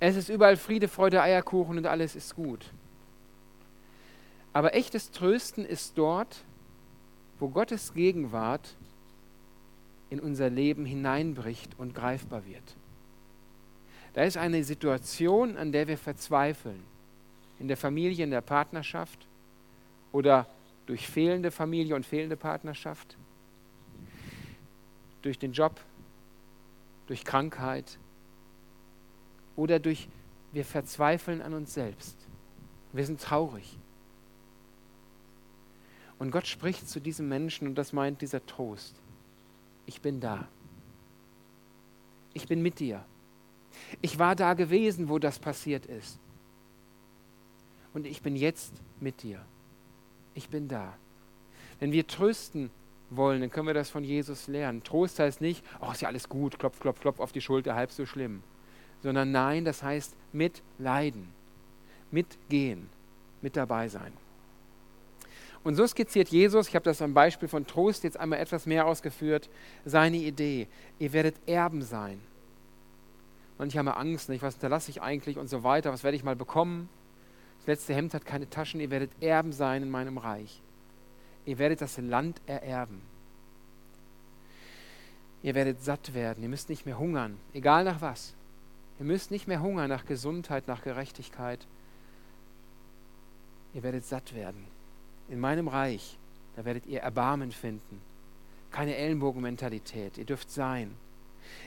es 0.00 0.16
ist 0.16 0.28
überall 0.28 0.56
Friede, 0.56 0.88
Freude, 0.88 1.22
Eierkuchen 1.22 1.78
und 1.78 1.86
alles 1.86 2.16
ist 2.16 2.34
gut. 2.34 2.66
Aber 4.52 4.74
echtes 4.74 5.10
Trösten 5.10 5.64
ist 5.64 5.96
dort, 5.96 6.44
wo 7.38 7.48
Gottes 7.48 7.94
Gegenwart 7.94 8.74
in 10.10 10.20
unser 10.20 10.50
Leben 10.50 10.84
hineinbricht 10.84 11.78
und 11.78 11.94
greifbar 11.94 12.44
wird. 12.46 12.76
Da 14.16 14.24
ist 14.24 14.38
eine 14.38 14.64
Situation, 14.64 15.56
an 15.56 15.70
der 15.70 15.86
wir 15.86 15.98
verzweifeln. 15.98 16.82
In 17.60 17.68
der 17.68 17.76
Familie, 17.76 18.24
in 18.24 18.30
der 18.30 18.40
Partnerschaft 18.40 19.28
oder 20.10 20.48
durch 20.86 21.06
fehlende 21.06 21.50
Familie 21.50 21.94
und 21.94 22.04
fehlende 22.04 22.36
Partnerschaft, 22.36 23.16
durch 25.22 25.38
den 25.38 25.52
Job, 25.52 25.80
durch 27.06 27.24
Krankheit 27.24 27.98
oder 29.54 29.78
durch, 29.78 30.08
wir 30.52 30.64
verzweifeln 30.64 31.42
an 31.42 31.54
uns 31.54 31.74
selbst. 31.74 32.16
Wir 32.92 33.04
sind 33.04 33.20
traurig. 33.20 33.78
Und 36.18 36.30
Gott 36.30 36.46
spricht 36.46 36.88
zu 36.88 37.00
diesem 37.00 37.28
Menschen 37.28 37.68
und 37.68 37.76
das 37.76 37.92
meint 37.92 38.20
dieser 38.22 38.44
Trost 38.46 38.96
ich 39.86 40.00
bin 40.00 40.20
da. 40.20 40.46
Ich 42.34 42.46
bin 42.46 42.60
mit 42.60 42.80
dir. 42.80 43.04
Ich 44.00 44.18
war 44.18 44.36
da 44.36 44.54
gewesen, 44.54 45.08
wo 45.08 45.18
das 45.18 45.38
passiert 45.38 45.86
ist. 45.86 46.18
Und 47.94 48.06
ich 48.06 48.22
bin 48.22 48.36
jetzt 48.36 48.72
mit 49.00 49.22
dir. 49.22 49.40
Ich 50.34 50.48
bin 50.48 50.68
da. 50.68 50.94
Wenn 51.80 51.92
wir 51.92 52.06
trösten 52.06 52.70
wollen, 53.10 53.40
dann 53.40 53.50
können 53.50 53.66
wir 53.66 53.74
das 53.74 53.90
von 53.90 54.04
Jesus 54.04 54.48
lernen. 54.48 54.82
Trost 54.82 55.18
heißt 55.18 55.40
nicht, 55.40 55.64
oh, 55.80 55.92
ist 55.92 56.02
ja 56.02 56.08
alles 56.08 56.28
gut, 56.28 56.58
klopf, 56.58 56.80
klopf, 56.80 57.00
klopf 57.00 57.20
auf 57.20 57.32
die 57.32 57.40
Schulter, 57.40 57.74
halb 57.74 57.92
so 57.92 58.06
schlimm. 58.06 58.42
Sondern 59.02 59.30
nein, 59.30 59.64
das 59.64 59.82
heißt 59.82 60.14
mitleiden, 60.32 61.28
mitgehen, 62.10 62.88
mit 63.42 63.56
dabei 63.56 63.88
sein. 63.88 64.12
Und 65.62 65.74
so 65.74 65.86
skizziert 65.86 66.28
Jesus, 66.28 66.68
ich 66.68 66.74
habe 66.74 66.84
das 66.84 67.02
am 67.02 67.12
Beispiel 67.12 67.48
von 67.48 67.66
Trost 67.66 68.04
jetzt 68.04 68.18
einmal 68.18 68.38
etwas 68.38 68.66
mehr 68.66 68.86
ausgeführt, 68.86 69.48
seine 69.84 70.16
Idee. 70.16 70.68
Ihr 70.98 71.12
werdet 71.12 71.36
Erben 71.46 71.82
sein. 71.82 72.20
Manche 73.58 73.78
haben 73.78 73.88
Angst, 73.88 74.28
nicht? 74.28 74.42
was 74.42 74.54
hinterlasse 74.54 74.90
ich 74.90 75.02
eigentlich 75.02 75.38
und 75.38 75.48
so 75.48 75.62
weiter, 75.62 75.92
was 75.92 76.04
werde 76.04 76.16
ich 76.16 76.24
mal 76.24 76.36
bekommen? 76.36 76.88
Das 77.58 77.66
letzte 77.66 77.94
Hemd 77.94 78.14
hat 78.14 78.26
keine 78.26 78.48
Taschen, 78.50 78.80
ihr 78.80 78.90
werdet 78.90 79.10
Erben 79.20 79.52
sein 79.52 79.82
in 79.82 79.90
meinem 79.90 80.18
Reich. 80.18 80.60
Ihr 81.46 81.58
werdet 81.58 81.80
das 81.80 81.96
Land 81.98 82.40
ererben. 82.46 83.00
Ihr 85.42 85.54
werdet 85.54 85.82
satt 85.82 86.12
werden, 86.12 86.42
ihr 86.42 86.48
müsst 86.48 86.68
nicht 86.68 86.86
mehr 86.86 86.98
hungern, 86.98 87.38
egal 87.54 87.84
nach 87.84 88.00
was. 88.00 88.34
Ihr 88.98 89.04
müsst 89.04 89.30
nicht 89.30 89.46
mehr 89.46 89.60
hungern 89.60 89.88
nach 89.88 90.06
Gesundheit, 90.06 90.66
nach 90.66 90.82
Gerechtigkeit. 90.82 91.66
Ihr 93.74 93.82
werdet 93.82 94.04
satt 94.06 94.34
werden 94.34 94.66
in 95.28 95.40
meinem 95.40 95.68
Reich, 95.68 96.16
da 96.56 96.64
werdet 96.64 96.86
ihr 96.86 97.00
Erbarmen 97.00 97.52
finden. 97.52 98.00
Keine 98.70 98.96
Ellenbogenmentalität. 98.96 100.18
Ihr 100.18 100.24
dürft 100.24 100.50
sein. 100.50 100.94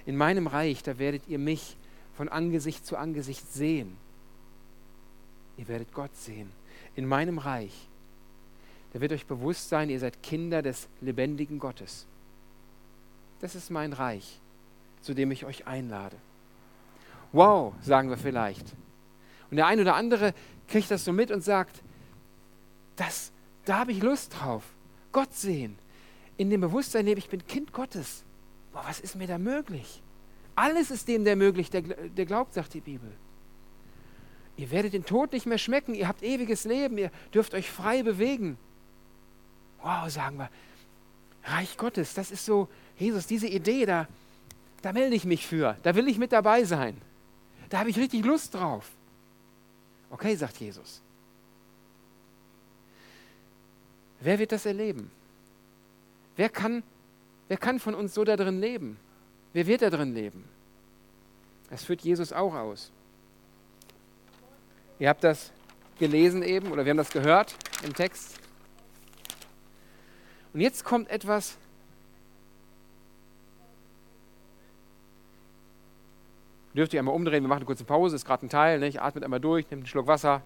In 0.05 0.15
meinem 0.15 0.47
Reich, 0.47 0.83
da 0.83 0.99
werdet 0.99 1.27
ihr 1.27 1.39
mich 1.39 1.75
von 2.15 2.29
Angesicht 2.29 2.85
zu 2.85 2.97
Angesicht 2.97 3.51
sehen. 3.53 3.95
Ihr 5.57 5.67
werdet 5.67 5.93
Gott 5.93 6.15
sehen. 6.15 6.51
In 6.95 7.05
meinem 7.05 7.37
Reich, 7.37 7.87
da 8.93 9.01
wird 9.01 9.11
euch 9.11 9.25
bewusst 9.25 9.69
sein, 9.69 9.89
ihr 9.89 9.99
seid 9.99 10.23
Kinder 10.23 10.61
des 10.61 10.87
lebendigen 11.01 11.59
Gottes. 11.59 12.05
Das 13.39 13.55
ist 13.55 13.69
mein 13.69 13.93
Reich, 13.93 14.39
zu 15.01 15.13
dem 15.13 15.31
ich 15.31 15.45
euch 15.45 15.67
einlade. 15.67 16.15
Wow, 17.31 17.73
sagen 17.81 18.09
wir 18.09 18.17
vielleicht. 18.17 18.65
Und 19.51 19.57
der 19.57 19.67
ein 19.67 19.79
oder 19.79 19.95
andere 19.95 20.33
kriegt 20.67 20.91
das 20.91 21.05
so 21.05 21.13
mit 21.13 21.31
und 21.31 21.43
sagt, 21.43 21.81
das, 22.95 23.31
da 23.65 23.79
habe 23.79 23.91
ich 23.91 24.01
Lust 24.01 24.35
drauf. 24.39 24.63
Gott 25.11 25.33
sehen. 25.33 25.77
In 26.37 26.49
dem 26.49 26.61
Bewusstsein 26.61 27.05
lebe 27.05 27.19
ich 27.19 27.29
bin 27.29 27.45
Kind 27.47 27.73
Gottes. 27.73 28.23
Boah, 28.71 28.83
was 28.87 28.99
ist 28.99 29.15
mir 29.15 29.27
da 29.27 29.37
möglich? 29.37 30.01
Alles 30.55 30.91
ist 30.91 31.07
dem 31.07 31.23
der 31.23 31.35
möglich, 31.35 31.69
der, 31.69 31.81
der 31.81 32.25
glaubt, 32.25 32.53
sagt 32.53 32.73
die 32.73 32.81
Bibel. 32.81 33.11
Ihr 34.57 34.71
werdet 34.71 34.93
den 34.93 35.05
Tod 35.05 35.31
nicht 35.31 35.45
mehr 35.45 35.57
schmecken, 35.57 35.95
ihr 35.95 36.07
habt 36.07 36.21
ewiges 36.21 36.65
Leben, 36.65 36.97
ihr 36.97 37.11
dürft 37.33 37.53
euch 37.53 37.71
frei 37.71 38.03
bewegen. 38.03 38.57
Wow, 39.81 40.09
sagen 40.09 40.37
wir. 40.37 40.49
Reich 41.45 41.77
Gottes, 41.77 42.13
das 42.13 42.31
ist 42.31 42.45
so, 42.45 42.67
Jesus, 42.97 43.25
diese 43.25 43.47
Idee, 43.47 43.85
da, 43.85 44.07
da 44.81 44.91
melde 44.91 45.15
ich 45.15 45.23
mich 45.23 45.47
für, 45.47 45.77
da 45.83 45.95
will 45.95 46.09
ich 46.09 46.17
mit 46.17 46.33
dabei 46.33 46.65
sein. 46.65 46.97
Da 47.69 47.79
habe 47.79 47.89
ich 47.89 47.97
richtig 47.97 48.25
Lust 48.25 48.53
drauf. 48.53 48.89
Okay, 50.09 50.35
sagt 50.35 50.57
Jesus. 50.57 51.01
Wer 54.19 54.39
wird 54.39 54.51
das 54.51 54.65
erleben? 54.65 55.09
Wer 56.35 56.49
kann, 56.49 56.83
wer 57.49 57.57
kann 57.57 57.79
von 57.79 57.93
uns 57.93 58.13
so 58.13 58.23
da 58.23 58.37
drin 58.37 58.61
leben? 58.61 58.97
Wer 59.51 59.67
wird 59.67 59.81
da 59.81 59.89
drin 59.89 60.13
leben? 60.13 60.45
Das 61.69 61.83
führt 61.83 62.01
Jesus 62.01 62.31
auch 62.31 62.53
aus. 62.53 62.91
Ihr 64.99 65.09
habt 65.09 65.23
das 65.23 65.51
gelesen 65.97 66.43
eben 66.43 66.71
oder 66.71 66.85
wir 66.85 66.91
haben 66.91 66.97
das 66.97 67.11
gehört 67.11 67.55
im 67.83 67.93
Text. 67.93 68.39
Und 70.53 70.61
jetzt 70.61 70.83
kommt 70.83 71.09
etwas, 71.09 71.57
dürft 76.73 76.93
ihr 76.93 76.99
einmal 76.99 77.15
umdrehen, 77.15 77.43
wir 77.43 77.47
machen 77.47 77.59
eine 77.59 77.65
kurze 77.65 77.83
Pause, 77.83 78.15
ist 78.15 78.25
gerade 78.25 78.45
ein 78.45 78.49
Teil, 78.49 78.79
nicht? 78.79 79.01
atmet 79.01 79.23
einmal 79.23 79.39
durch, 79.39 79.69
nehmt 79.69 79.81
einen 79.81 79.87
Schluck 79.87 80.07
Wasser. 80.07 80.41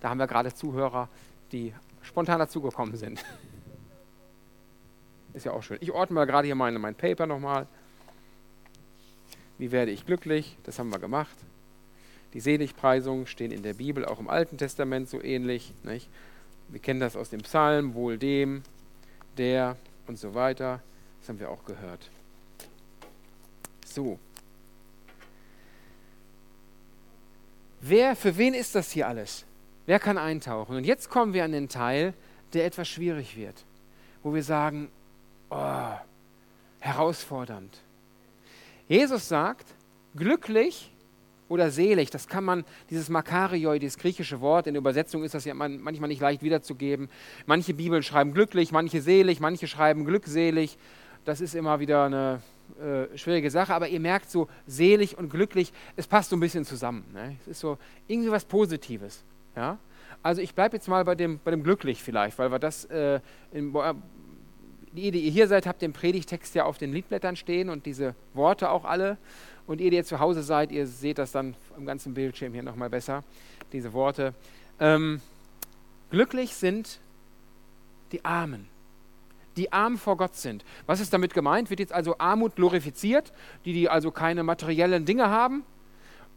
Da 0.00 0.10
haben 0.10 0.18
wir 0.18 0.26
gerade 0.26 0.54
Zuhörer, 0.54 1.08
die 1.52 1.74
spontan 2.02 2.38
dazugekommen 2.38 2.96
sind. 2.96 3.24
Ist 5.34 5.44
ja 5.44 5.52
auch 5.52 5.62
schön. 5.62 5.78
Ich 5.80 5.92
ordne 5.92 6.14
mal 6.14 6.26
gerade 6.26 6.46
hier 6.46 6.54
meine, 6.54 6.78
mein 6.78 6.94
Paper 6.94 7.26
nochmal. 7.26 7.66
Wie 9.58 9.72
werde 9.72 9.90
ich 9.90 10.06
glücklich? 10.06 10.56
Das 10.62 10.78
haben 10.78 10.90
wir 10.90 10.98
gemacht. 10.98 11.36
Die 12.32 12.40
Seligpreisungen 12.40 13.26
stehen 13.26 13.52
in 13.52 13.62
der 13.62 13.74
Bibel, 13.74 14.04
auch 14.04 14.18
im 14.18 14.28
Alten 14.28 14.58
Testament 14.58 15.08
so 15.08 15.22
ähnlich. 15.22 15.72
Nicht? 15.82 16.08
Wir 16.68 16.80
kennen 16.80 17.00
das 17.00 17.16
aus 17.16 17.30
dem 17.30 17.42
Psalm, 17.42 17.94
wohl 17.94 18.16
dem, 18.16 18.62
der 19.36 19.76
und 20.06 20.18
so 20.18 20.34
weiter. 20.34 20.80
Das 21.20 21.28
haben 21.28 21.40
wir 21.40 21.50
auch 21.50 21.64
gehört. 21.64 22.10
So. 23.86 24.18
Wer, 27.80 28.16
für 28.16 28.36
wen 28.36 28.54
ist 28.54 28.74
das 28.74 28.90
hier 28.90 29.08
alles? 29.08 29.44
Wer 29.86 29.98
kann 29.98 30.16
eintauchen? 30.16 30.76
Und 30.76 30.84
jetzt 30.84 31.10
kommen 31.10 31.34
wir 31.34 31.44
an 31.44 31.52
den 31.52 31.68
Teil, 31.68 32.14
der 32.52 32.64
etwas 32.64 32.88
schwierig 32.88 33.36
wird, 33.36 33.64
wo 34.22 34.32
wir 34.34 34.42
sagen, 34.42 34.90
oh, 35.54 35.98
herausfordernd. 36.80 37.78
Jesus 38.88 39.28
sagt, 39.28 39.66
glücklich 40.14 40.90
oder 41.48 41.70
selig, 41.70 42.10
das 42.10 42.28
kann 42.28 42.44
man, 42.44 42.64
dieses 42.90 43.08
Makarioi, 43.08 43.78
dieses 43.78 43.98
griechische 43.98 44.40
Wort, 44.40 44.66
in 44.66 44.74
der 44.74 44.80
Übersetzung 44.80 45.24
ist 45.24 45.34
das 45.34 45.44
ja 45.44 45.54
manchmal 45.54 46.08
nicht 46.08 46.20
leicht 46.20 46.42
wiederzugeben. 46.42 47.08
Manche 47.46 47.74
Bibeln 47.74 48.02
schreiben 48.02 48.32
glücklich, 48.32 48.72
manche 48.72 49.00
selig, 49.00 49.40
manche 49.40 49.66
schreiben 49.66 50.04
glückselig. 50.04 50.78
Das 51.24 51.40
ist 51.40 51.54
immer 51.54 51.80
wieder 51.80 52.04
eine 52.04 52.42
äh, 52.80 53.16
schwierige 53.16 53.50
Sache, 53.50 53.74
aber 53.74 53.88
ihr 53.88 54.00
merkt 54.00 54.30
so, 54.30 54.48
selig 54.66 55.16
und 55.16 55.30
glücklich, 55.30 55.72
es 55.96 56.06
passt 56.06 56.30
so 56.30 56.36
ein 56.36 56.40
bisschen 56.40 56.64
zusammen. 56.64 57.04
Ne? 57.12 57.36
Es 57.42 57.48
ist 57.48 57.60
so 57.60 57.78
irgendwie 58.08 58.30
was 58.30 58.44
Positives. 58.44 59.22
Ja? 59.56 59.78
Also 60.22 60.40
ich 60.40 60.54
bleibe 60.54 60.76
jetzt 60.76 60.88
mal 60.88 61.04
bei 61.04 61.14
dem, 61.14 61.38
bei 61.44 61.50
dem 61.50 61.62
glücklich 61.62 62.02
vielleicht, 62.02 62.38
weil 62.38 62.50
wir 62.50 62.58
das, 62.58 62.86
äh, 62.86 63.20
in, 63.52 63.74
die, 64.94 65.10
die 65.10 65.20
ihr 65.20 65.30
hier 65.30 65.48
seid, 65.48 65.66
habt 65.66 65.82
den 65.82 65.92
Predigtext 65.92 66.54
ja 66.54 66.64
auf 66.64 66.78
den 66.78 66.92
Liedblättern 66.92 67.36
stehen 67.36 67.68
und 67.68 67.84
diese 67.84 68.14
Worte 68.32 68.70
auch 68.70 68.84
alle. 68.84 69.18
Und 69.66 69.80
ihr, 69.80 69.90
die 69.90 69.96
jetzt 69.96 70.08
zu 70.08 70.20
Hause 70.20 70.42
seid, 70.42 70.70
ihr 70.70 70.86
seht 70.86 71.18
das 71.18 71.32
dann 71.32 71.56
im 71.76 71.86
ganzen 71.86 72.14
Bildschirm 72.14 72.52
hier 72.52 72.62
nochmal 72.62 72.90
besser, 72.90 73.24
diese 73.72 73.92
Worte. 73.92 74.34
Ähm, 74.78 75.20
glücklich 76.10 76.54
sind 76.54 77.00
die 78.12 78.24
Armen, 78.24 78.68
die 79.56 79.72
arm 79.72 79.98
vor 79.98 80.16
Gott 80.16 80.36
sind. 80.36 80.64
Was 80.86 81.00
ist 81.00 81.12
damit 81.12 81.34
gemeint? 81.34 81.70
Wird 81.70 81.80
jetzt 81.80 81.92
also 81.92 82.18
Armut 82.18 82.56
glorifiziert, 82.56 83.32
die, 83.64 83.72
die 83.72 83.88
also 83.88 84.10
keine 84.10 84.44
materiellen 84.44 85.04
Dinge 85.04 85.28
haben? 85.28 85.64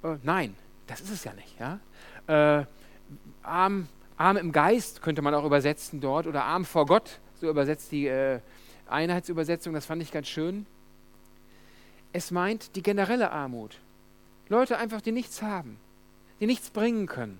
Äh, 0.03 0.15
nein, 0.23 0.55
das 0.87 1.01
ist 1.01 1.11
es 1.11 1.23
ja 1.23 1.33
nicht. 1.33 1.59
Ja? 1.59 1.79
Äh, 2.27 2.65
arm, 3.43 3.87
arm 4.15 4.37
im 4.37 4.51
Geist 4.51 5.01
könnte 5.01 5.21
man 5.21 5.35
auch 5.35 5.45
übersetzen 5.45 6.01
dort 6.01 6.25
oder 6.25 6.45
arm 6.45 6.65
vor 6.65 6.85
Gott, 6.85 7.19
so 7.39 7.49
übersetzt 7.49 7.91
die 7.91 8.07
äh, 8.07 8.39
Einheitsübersetzung, 8.87 9.73
das 9.73 9.85
fand 9.85 10.01
ich 10.01 10.11
ganz 10.11 10.27
schön. 10.27 10.65
Es 12.13 12.31
meint 12.31 12.75
die 12.75 12.83
generelle 12.83 13.31
Armut. 13.31 13.79
Leute 14.49 14.77
einfach, 14.77 15.01
die 15.01 15.11
nichts 15.11 15.41
haben, 15.41 15.77
die 16.39 16.45
nichts 16.45 16.69
bringen 16.69 17.05
können. 17.05 17.39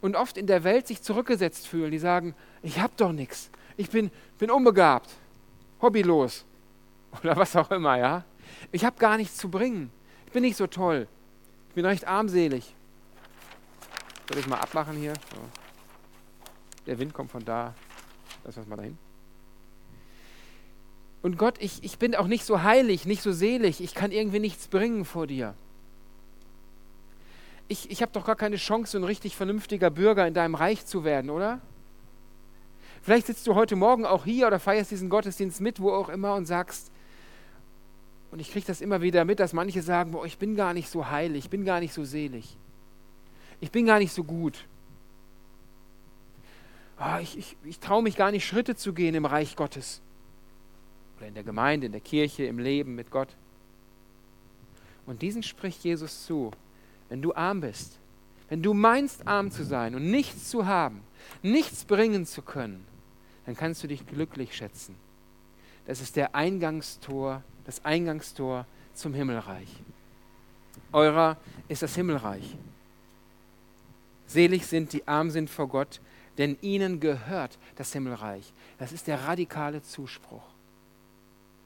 Und 0.00 0.16
oft 0.16 0.36
in 0.36 0.46
der 0.46 0.64
Welt 0.64 0.86
sich 0.86 1.02
zurückgesetzt 1.02 1.66
fühlen, 1.66 1.90
die 1.90 1.98
sagen, 1.98 2.34
ich 2.62 2.78
habe 2.78 2.92
doch 2.96 3.12
nichts, 3.12 3.50
ich 3.76 3.90
bin, 3.90 4.10
bin 4.38 4.50
unbegabt, 4.50 5.10
hobbylos 5.80 6.44
oder 7.22 7.36
was 7.36 7.56
auch 7.56 7.70
immer, 7.70 7.96
ja. 7.98 8.24
Ich 8.70 8.84
habe 8.84 8.96
gar 8.98 9.16
nichts 9.16 9.36
zu 9.36 9.48
bringen, 9.48 9.90
ich 10.26 10.32
bin 10.32 10.42
nicht 10.42 10.56
so 10.56 10.66
toll, 10.66 11.08
ich 11.68 11.74
bin 11.74 11.84
recht 11.84 12.06
armselig. 12.06 12.74
Soll 14.28 14.38
ich 14.38 14.46
mal 14.46 14.58
abmachen 14.58 14.96
hier? 14.96 15.12
So. 15.14 15.36
Der 16.86 16.98
Wind 16.98 17.12
kommt 17.12 17.30
von 17.30 17.44
da, 17.44 17.74
lass 18.44 18.56
uns 18.56 18.66
mal 18.66 18.76
dahin. 18.76 18.98
Und 21.22 21.38
Gott, 21.38 21.56
ich, 21.58 21.82
ich 21.82 21.98
bin 21.98 22.14
auch 22.14 22.26
nicht 22.26 22.44
so 22.44 22.62
heilig, 22.62 23.06
nicht 23.06 23.22
so 23.22 23.32
selig, 23.32 23.80
ich 23.80 23.94
kann 23.94 24.12
irgendwie 24.12 24.40
nichts 24.40 24.68
bringen 24.68 25.04
vor 25.04 25.26
dir. 25.26 25.54
Ich, 27.66 27.90
ich 27.90 28.02
habe 28.02 28.12
doch 28.12 28.26
gar 28.26 28.36
keine 28.36 28.56
Chance, 28.56 28.92
so 28.92 28.98
ein 28.98 29.04
richtig 29.04 29.34
vernünftiger 29.34 29.88
Bürger 29.88 30.26
in 30.26 30.34
deinem 30.34 30.54
Reich 30.54 30.84
zu 30.84 31.02
werden, 31.02 31.30
oder? 31.30 31.60
Vielleicht 33.00 33.26
sitzt 33.26 33.46
du 33.46 33.54
heute 33.54 33.74
Morgen 33.74 34.04
auch 34.04 34.24
hier 34.24 34.46
oder 34.46 34.58
feierst 34.58 34.90
diesen 34.90 35.08
Gottesdienst 35.08 35.60
mit, 35.62 35.80
wo 35.80 35.92
auch 35.92 36.10
immer, 36.10 36.34
und 36.34 36.44
sagst, 36.44 36.90
und 38.30 38.40
ich 38.40 38.50
kriege 38.50 38.66
das 38.66 38.80
immer 38.80 39.00
wieder 39.00 39.24
mit, 39.24 39.40
dass 39.40 39.52
manche 39.52 39.80
sagen, 39.80 40.10
boah, 40.10 40.26
ich 40.26 40.38
bin 40.38 40.56
gar 40.56 40.74
nicht 40.74 40.90
so 40.90 41.08
heilig, 41.08 41.44
ich 41.44 41.50
bin 41.50 41.64
gar 41.64 41.80
nicht 41.80 41.94
so 41.94 42.04
selig. 42.04 42.56
Ich 43.60 43.70
bin 43.70 43.86
gar 43.86 43.98
nicht 43.98 44.12
so 44.12 44.24
gut. 44.24 44.66
Oh, 46.98 47.18
ich 47.20 47.36
ich, 47.38 47.56
ich 47.64 47.80
traue 47.80 48.02
mich 48.02 48.16
gar 48.16 48.30
nicht, 48.30 48.46
Schritte 48.46 48.76
zu 48.76 48.92
gehen 48.92 49.14
im 49.14 49.24
Reich 49.24 49.56
Gottes 49.56 50.00
oder 51.16 51.26
in 51.26 51.34
der 51.34 51.42
Gemeinde, 51.42 51.86
in 51.86 51.92
der 51.92 52.00
Kirche, 52.00 52.44
im 52.44 52.58
Leben 52.58 52.94
mit 52.94 53.10
Gott. 53.10 53.28
Und 55.06 55.22
diesen 55.22 55.42
spricht 55.42 55.84
Jesus 55.84 56.24
zu. 56.24 56.50
Wenn 57.08 57.20
du 57.22 57.34
arm 57.34 57.60
bist, 57.60 57.98
wenn 58.48 58.62
du 58.62 58.74
meinst, 58.74 59.26
arm 59.26 59.50
zu 59.50 59.64
sein 59.64 59.94
und 59.94 60.10
nichts 60.10 60.48
zu 60.48 60.66
haben, 60.66 61.02
nichts 61.42 61.84
bringen 61.84 62.26
zu 62.26 62.42
können, 62.42 62.86
dann 63.46 63.56
kannst 63.56 63.82
du 63.82 63.86
dich 63.86 64.06
glücklich 64.06 64.56
schätzen. 64.56 64.96
Das 65.86 66.00
ist 66.00 66.16
der 66.16 66.34
Eingangstor, 66.34 67.42
das 67.66 67.84
Eingangstor 67.84 68.66
zum 68.94 69.12
Himmelreich. 69.12 69.68
Eurer 70.92 71.36
ist 71.68 71.82
das 71.82 71.94
Himmelreich. 71.94 72.56
Selig 74.26 74.66
sind 74.66 74.92
die 74.92 75.06
arm 75.06 75.30
sind 75.30 75.50
vor 75.50 75.68
Gott, 75.68 76.00
denn 76.38 76.58
ihnen 76.62 77.00
gehört 77.00 77.58
das 77.76 77.92
Himmelreich. 77.92 78.52
Das 78.78 78.92
ist 78.92 79.06
der 79.06 79.24
radikale 79.24 79.82
Zuspruch. 79.82 80.42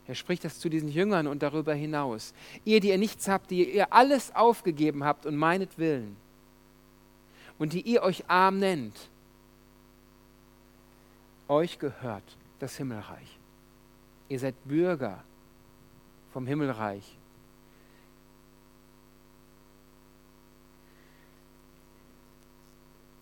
Er 0.06 0.14
spricht 0.14 0.44
das 0.44 0.58
zu 0.58 0.70
diesen 0.70 0.88
Jüngern 0.88 1.26
und 1.26 1.42
darüber 1.42 1.74
hinaus. 1.74 2.32
Ihr, 2.64 2.80
die 2.80 2.88
ihr 2.88 2.98
nichts 2.98 3.28
habt, 3.28 3.50
die 3.50 3.70
ihr 3.74 3.92
alles 3.92 4.34
aufgegeben 4.34 5.04
habt 5.04 5.26
und 5.26 5.36
meinetwillen 5.36 6.16
und 7.58 7.74
die 7.74 7.82
ihr 7.82 8.02
euch 8.02 8.24
arm 8.28 8.58
nennt, 8.58 9.10
euch 11.46 11.78
gehört 11.78 12.24
das 12.58 12.76
Himmelreich. 12.76 13.38
Ihr 14.28 14.38
seid 14.38 14.54
Bürger 14.64 15.22
vom 16.32 16.46
Himmelreich. 16.46 17.17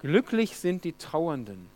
Glücklich 0.00 0.56
sind 0.56 0.84
die 0.84 0.92
Trauernden. 0.92 1.68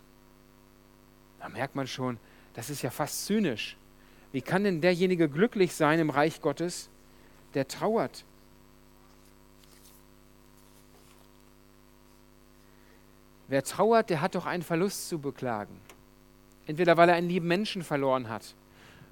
Da 1.39 1.49
merkt 1.49 1.75
man 1.75 1.87
schon, 1.87 2.17
das 2.53 2.69
ist 2.69 2.81
ja 2.81 2.89
fast 2.89 3.25
zynisch. 3.25 3.77
Wie 4.31 4.41
kann 4.41 4.63
denn 4.63 4.81
derjenige 4.81 5.27
glücklich 5.27 5.73
sein 5.73 5.99
im 5.99 6.09
Reich 6.09 6.41
Gottes, 6.41 6.89
der 7.53 7.67
trauert? 7.67 8.23
Wer 13.47 13.63
trauert, 13.63 14.09
der 14.09 14.21
hat 14.21 14.35
doch 14.35 14.45
einen 14.45 14.63
Verlust 14.63 15.09
zu 15.09 15.19
beklagen. 15.19 15.77
Entweder 16.67 16.95
weil 16.95 17.09
er 17.09 17.15
einen 17.15 17.27
lieben 17.27 17.47
Menschen 17.47 17.83
verloren 17.83 18.29
hat, 18.29 18.55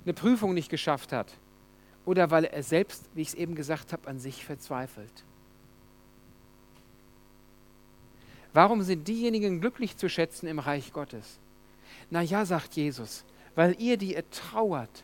eine 0.05 0.13
Prüfung 0.13 0.53
nicht 0.53 0.69
geschafft 0.69 1.11
hat 1.11 1.33
oder 2.05 2.31
weil 2.31 2.45
er 2.45 2.63
selbst, 2.63 3.09
wie 3.15 3.21
ich 3.21 3.29
es 3.29 3.33
eben 3.33 3.53
gesagt 3.53 3.91
habe, 3.91 4.07
an 4.07 4.17
sich 4.17 4.45
verzweifelt. 4.45 5.25
Warum 8.53 8.81
sind 8.81 9.07
diejenigen 9.07 9.61
glücklich 9.61 9.97
zu 9.97 10.09
schätzen 10.09 10.47
im 10.47 10.59
Reich 10.59 10.91
Gottes? 10.91 11.39
Na 12.09 12.21
ja, 12.21 12.45
sagt 12.45 12.73
Jesus, 12.73 13.23
weil 13.55 13.75
ihr, 13.79 13.97
die 13.97 14.15
ihr 14.15 14.29
trauert, 14.31 15.03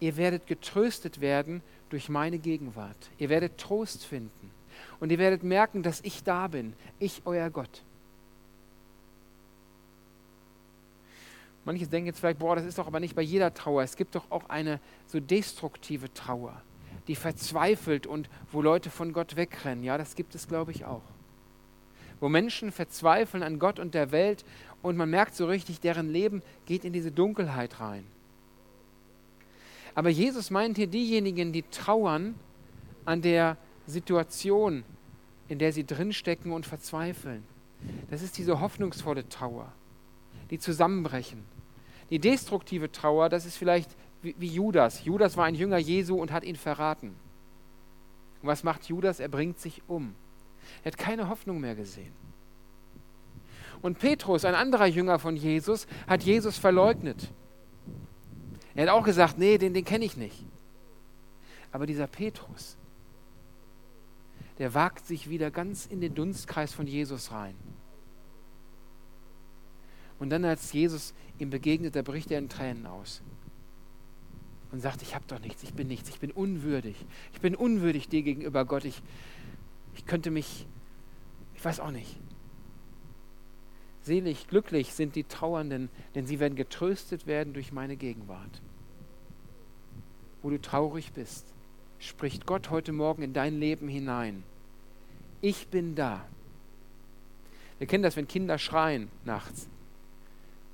ihr 0.00 0.16
werdet 0.16 0.46
getröstet 0.46 1.20
werden 1.20 1.62
durch 1.90 2.08
meine 2.08 2.38
Gegenwart. 2.38 3.10
Ihr 3.18 3.28
werdet 3.28 3.58
Trost 3.58 4.04
finden. 4.04 4.50
Und 4.98 5.12
ihr 5.12 5.18
werdet 5.18 5.42
merken, 5.42 5.82
dass 5.82 6.00
ich 6.00 6.22
da 6.22 6.48
bin, 6.48 6.72
ich 6.98 7.22
euer 7.24 7.50
Gott. 7.50 7.82
Manche 11.64 11.86
denken 11.86 12.06
jetzt 12.06 12.20
vielleicht, 12.20 12.38
boah, 12.38 12.56
das 12.56 12.64
ist 12.64 12.78
doch 12.78 12.86
aber 12.86 13.00
nicht 13.00 13.14
bei 13.14 13.22
jeder 13.22 13.52
Trauer. 13.52 13.82
Es 13.82 13.96
gibt 13.96 14.14
doch 14.14 14.30
auch 14.30 14.48
eine 14.48 14.80
so 15.06 15.20
destruktive 15.20 16.12
Trauer, 16.14 16.62
die 17.06 17.14
verzweifelt 17.14 18.06
und 18.06 18.30
wo 18.50 18.62
Leute 18.62 18.90
von 18.90 19.12
Gott 19.12 19.36
wegrennen. 19.36 19.84
Ja, 19.84 19.98
das 19.98 20.16
gibt 20.16 20.34
es, 20.34 20.48
glaube 20.48 20.72
ich, 20.72 20.84
auch. 20.84 21.02
Wo 22.20 22.28
Menschen 22.28 22.70
verzweifeln 22.70 23.42
an 23.42 23.58
Gott 23.58 23.78
und 23.78 23.94
der 23.94 24.12
Welt 24.12 24.44
und 24.82 24.96
man 24.96 25.10
merkt 25.10 25.34
so 25.34 25.46
richtig, 25.46 25.80
deren 25.80 26.10
Leben 26.10 26.42
geht 26.66 26.84
in 26.84 26.92
diese 26.92 27.10
Dunkelheit 27.10 27.80
rein. 27.80 28.04
Aber 29.94 30.08
Jesus 30.08 30.50
meint 30.50 30.76
hier 30.76 30.86
diejenigen, 30.86 31.52
die 31.52 31.62
trauern 31.62 32.34
an 33.04 33.22
der 33.22 33.56
Situation, 33.86 34.84
in 35.48 35.58
der 35.58 35.72
sie 35.72 35.84
drinstecken 35.84 36.52
und 36.52 36.66
verzweifeln. 36.66 37.42
Das 38.10 38.22
ist 38.22 38.38
diese 38.38 38.60
hoffnungsvolle 38.60 39.28
Trauer, 39.28 39.72
die 40.50 40.58
zusammenbrechen. 40.58 41.42
Die 42.10 42.18
destruktive 42.18 42.92
Trauer, 42.92 43.28
das 43.28 43.46
ist 43.46 43.56
vielleicht 43.56 43.90
wie, 44.22 44.46
Judas. 44.46 45.04
Judas 45.04 45.36
war 45.36 45.46
ein 45.46 45.54
Jünger 45.54 45.78
Jesu 45.78 46.16
und 46.16 46.30
hat 46.30 46.44
ihn 46.44 46.56
verraten. 46.56 47.14
Und 48.42 48.48
was 48.48 48.64
macht 48.64 48.88
Judas? 48.88 49.18
Er 49.18 49.28
bringt 49.28 49.58
sich 49.58 49.82
um. 49.86 50.14
Er 50.82 50.92
hat 50.92 50.98
keine 50.98 51.28
Hoffnung 51.28 51.60
mehr 51.60 51.74
gesehen. 51.74 52.12
Und 53.82 53.98
Petrus, 53.98 54.44
ein 54.44 54.54
anderer 54.54 54.86
Jünger 54.86 55.18
von 55.18 55.36
Jesus, 55.36 55.86
hat 56.06 56.22
Jesus 56.22 56.58
verleugnet. 56.58 57.30
Er 58.74 58.84
hat 58.84 58.90
auch 58.90 59.04
gesagt, 59.04 59.38
nee, 59.38 59.58
den, 59.58 59.74
den 59.74 59.84
kenne 59.84 60.04
ich 60.04 60.16
nicht. 60.16 60.44
Aber 61.72 61.86
dieser 61.86 62.06
Petrus, 62.06 62.76
der 64.58 64.74
wagt 64.74 65.06
sich 65.06 65.30
wieder 65.30 65.50
ganz 65.50 65.86
in 65.86 66.00
den 66.00 66.14
Dunstkreis 66.14 66.72
von 66.72 66.86
Jesus 66.86 67.32
rein. 67.32 67.54
Und 70.18 70.28
dann, 70.28 70.44
als 70.44 70.72
Jesus 70.72 71.14
ihm 71.38 71.48
begegnet, 71.48 71.96
da 71.96 72.02
bricht 72.02 72.30
er 72.30 72.38
in 72.38 72.50
Tränen 72.50 72.86
aus 72.86 73.22
und 74.70 74.80
sagt, 74.80 75.02
ich 75.02 75.14
habe 75.14 75.24
doch 75.26 75.40
nichts, 75.40 75.62
ich 75.62 75.72
bin 75.72 75.88
nichts, 75.88 76.10
ich 76.10 76.20
bin 76.20 76.30
unwürdig. 76.30 76.96
Ich 77.32 77.40
bin 77.40 77.56
unwürdig 77.56 78.08
dir 78.08 78.22
gegenüber 78.22 78.64
Gott. 78.64 78.84
Ich, 78.84 79.02
ich 80.00 80.06
könnte 80.06 80.30
mich, 80.30 80.66
ich 81.54 81.62
weiß 81.62 81.78
auch 81.78 81.90
nicht. 81.90 82.18
Selig, 84.00 84.48
glücklich 84.48 84.94
sind 84.94 85.14
die 85.14 85.24
Trauernden, 85.24 85.90
denn 86.14 86.24
sie 86.24 86.40
werden 86.40 86.56
getröstet 86.56 87.26
werden 87.26 87.52
durch 87.52 87.70
meine 87.70 87.96
Gegenwart. 87.96 88.62
wo 90.40 90.48
du 90.48 90.58
traurig 90.58 91.12
bist, 91.12 91.52
spricht 91.98 92.46
Gott 92.46 92.70
heute 92.70 92.92
Morgen 92.92 93.20
in 93.20 93.34
dein 93.34 93.60
Leben 93.60 93.88
hinein. 93.88 94.42
Ich 95.42 95.68
bin 95.68 95.94
da. 95.94 96.24
Wir 97.76 97.86
kennen 97.86 98.02
das, 98.02 98.16
wenn 98.16 98.26
Kinder 98.26 98.56
schreien 98.56 99.10
nachts 99.26 99.68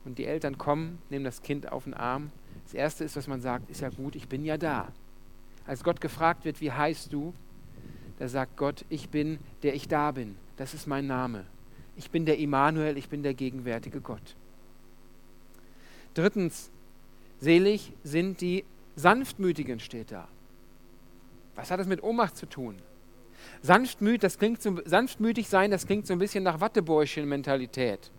und 0.05 0.19
die 0.19 0.25
Eltern 0.25 0.57
kommen, 0.57 1.03
nehmen 1.11 1.25
das 1.25 1.43
Kind 1.43 1.73
auf 1.73 1.83
den 1.83 1.95
Arm. 1.95 2.31
Das 2.63 2.75
Erste 2.75 3.03
ist, 3.03 3.17
was 3.17 3.27
man 3.27 3.41
sagt, 3.41 3.69
ist 3.71 3.81
ja 3.81 3.89
gut, 3.89 4.15
ich 4.15 4.29
bin 4.29 4.45
ja 4.45 4.57
da. 4.57 4.93
Als 5.67 5.83
Gott 5.83 6.01
gefragt 6.01 6.45
wird, 6.45 6.61
wie 6.61 6.71
heißt 6.71 7.13
du, 7.13 7.35
da 8.19 8.29
sagt 8.29 8.57
Gott, 8.57 8.85
ich 8.89 9.09
bin, 9.09 9.39
der 9.63 9.75
ich 9.75 9.89
da 9.89 10.11
bin. 10.11 10.37
Das 10.57 10.75
ist 10.75 10.87
mein 10.87 11.07
Name. 11.07 11.45
Ich 11.97 12.11
bin 12.11 12.27
der 12.27 12.39
Immanuel, 12.39 12.97
ich 12.97 13.09
bin 13.09 13.23
der 13.23 13.35
gegenwärtige 13.35 14.01
Gott. 14.01 14.37
Drittens, 16.15 16.71
selig 17.41 17.93
sind 18.05 18.41
die 18.41 18.65
Sanftmütigen, 18.97 19.81
steht 19.81 20.13
da. 20.13 20.29
Was 21.55 21.71
hat 21.71 21.81
das 21.81 21.87
mit 21.87 22.03
Ohnmacht 22.03 22.37
zu 22.37 22.47
tun? 22.47 22.77
Sanftmüt, 23.63 24.23
das 24.23 24.39
klingt 24.39 24.63
so, 24.63 24.81
sanftmütig 24.85 25.49
sein, 25.49 25.71
das 25.71 25.87
klingt 25.87 26.07
so 26.07 26.13
ein 26.13 26.19
bisschen 26.19 26.45
nach 26.45 26.61
Wattebäuschen-Mentalität. 26.61 28.11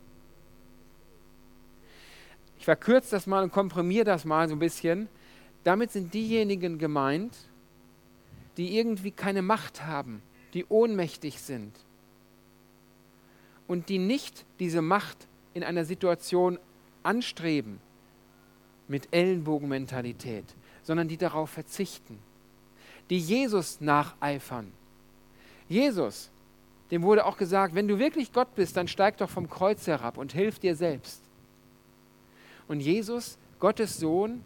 Ich 2.60 2.66
verkürze 2.66 3.12
das 3.12 3.28
mal 3.28 3.44
und 3.44 3.52
komprimiere 3.52 4.06
das 4.06 4.26
mal 4.26 4.48
so 4.48 4.56
ein 4.56 4.60
bisschen. 4.60 5.08
Damit 5.64 5.92
sind 5.92 6.14
diejenigen 6.14 6.78
gemeint, 6.78 7.36
die 8.58 8.78
irgendwie 8.78 9.12
keine 9.12 9.42
Macht 9.42 9.86
haben, 9.86 10.22
die 10.54 10.66
ohnmächtig 10.66 11.40
sind 11.40 11.74
und 13.68 13.90
die 13.90 14.00
nicht 14.00 14.46
diese 14.60 14.82
Macht 14.82 15.28
in 15.54 15.64
einer 15.64 15.86
Situation 15.86 16.60
anstreben 17.04 17.80
mit 18.88 19.08
Ellenbogenmentalität, 19.12 20.46
sondern 20.84 21.08
die 21.08 21.18
darauf 21.18 21.50
verzichten, 21.50 22.20
die 23.10 23.20
Jesus 23.20 23.82
nacheifern. 23.82 24.72
Jesus, 25.70 26.32
dem 26.92 27.04
wurde 27.04 27.26
auch 27.26 27.38
gesagt, 27.38 27.76
wenn 27.76 27.88
du 27.88 28.00
wirklich 28.00 28.32
Gott 28.32 28.56
bist, 28.56 28.78
dann 28.78 28.88
steig 28.88 29.18
doch 29.18 29.30
vom 29.30 29.50
Kreuz 29.50 29.86
herab 29.88 30.18
und 30.18 30.34
hilf 30.34 30.60
dir 30.60 30.76
selbst. 30.76 31.22
Und 32.68 32.80
Jesus, 32.80 33.38
Gottes 33.60 33.98
Sohn, 33.98 34.44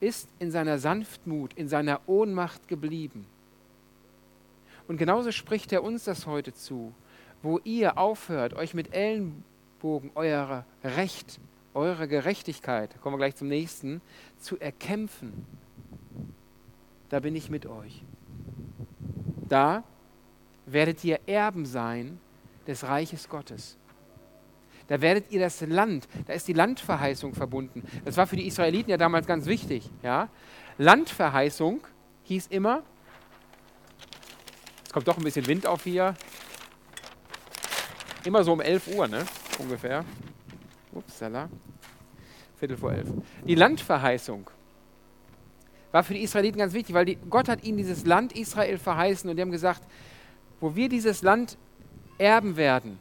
ist 0.00 0.28
in 0.38 0.50
seiner 0.50 0.78
Sanftmut, 0.78 1.54
in 1.54 1.68
seiner 1.68 2.00
Ohnmacht 2.06 2.68
geblieben. 2.68 3.26
Und 4.88 4.98
genauso 4.98 5.32
spricht 5.32 5.72
er 5.72 5.82
uns 5.82 6.04
das 6.04 6.26
heute 6.26 6.52
zu, 6.52 6.92
wo 7.42 7.58
ihr 7.64 7.98
aufhört, 7.98 8.54
euch 8.54 8.74
mit 8.74 8.94
Ellenbogen 8.94 10.10
euer 10.14 10.64
Recht, 10.82 11.40
eure 11.72 12.08
Gerechtigkeit, 12.08 13.00
kommen 13.00 13.14
wir 13.14 13.18
gleich 13.18 13.36
zum 13.36 13.48
nächsten, 13.48 14.00
zu 14.38 14.58
erkämpfen. 14.58 15.46
Da 17.08 17.20
bin 17.20 17.34
ich 17.36 17.50
mit 17.50 17.66
euch. 17.66 18.02
Da 19.48 19.84
werdet 20.66 21.04
ihr 21.04 21.20
Erben 21.26 21.66
sein 21.66 22.18
des 22.66 22.84
Reiches 22.84 23.28
Gottes. 23.28 23.76
Da 24.86 25.00
werdet 25.00 25.30
ihr 25.30 25.40
das 25.40 25.60
Land, 25.62 26.08
da 26.26 26.34
ist 26.34 26.46
die 26.46 26.52
Landverheißung 26.52 27.34
verbunden. 27.34 27.82
Das 28.04 28.16
war 28.16 28.26
für 28.26 28.36
die 28.36 28.46
Israeliten 28.46 28.90
ja 28.90 28.98
damals 28.98 29.26
ganz 29.26 29.46
wichtig. 29.46 29.90
Ja? 30.02 30.28
Landverheißung 30.76 31.80
hieß 32.24 32.48
immer, 32.48 32.82
kommt 34.94 35.08
doch 35.08 35.18
ein 35.18 35.24
bisschen 35.24 35.48
Wind 35.48 35.66
auf 35.66 35.82
hier, 35.82 36.14
immer 38.22 38.44
so 38.44 38.52
um 38.52 38.60
11 38.60 38.94
Uhr, 38.94 39.08
ne? 39.08 39.26
ungefähr. 39.58 40.04
Upsala. 40.92 41.48
Viertel 42.60 42.76
vor 42.76 42.92
elf. 42.92 43.08
Die 43.44 43.56
Landverheißung 43.56 44.48
war 45.90 46.04
für 46.04 46.14
die 46.14 46.22
Israeliten 46.22 46.58
ganz 46.58 46.74
wichtig, 46.74 46.94
weil 46.94 47.06
die, 47.06 47.16
Gott 47.16 47.48
hat 47.48 47.64
ihnen 47.64 47.76
dieses 47.76 48.06
Land 48.06 48.34
Israel 48.34 48.78
verheißen 48.78 49.28
und 49.28 49.34
die 49.34 49.42
haben 49.42 49.50
gesagt, 49.50 49.82
wo 50.60 50.76
wir 50.76 50.88
dieses 50.88 51.22
Land 51.22 51.58
erben 52.18 52.56
werden, 52.56 53.00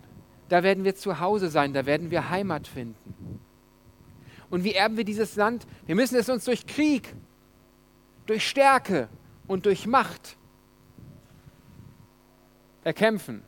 da 0.49 0.63
werden 0.63 0.85
wir 0.85 0.95
zu 0.95 1.19
Hause 1.19 1.49
sein, 1.49 1.73
da 1.73 1.85
werden 1.85 2.09
wir 2.09 2.31
Heimat 2.31 2.67
finden. 2.67 3.39
Und 4.49 4.63
wie 4.63 4.73
erben 4.73 4.97
wir 4.97 5.03
dieses 5.03 5.35
Land? 5.35 5.67
Wir 5.85 5.93
müssen 5.93 6.15
es 6.15 6.27
uns 6.27 6.45
durch 6.45 6.65
Krieg, 6.65 7.13
durch 8.25 8.49
Stärke 8.49 9.09
und 9.45 9.67
durch 9.67 9.85
Macht 9.85 10.37
erkämpfen. 12.83 13.43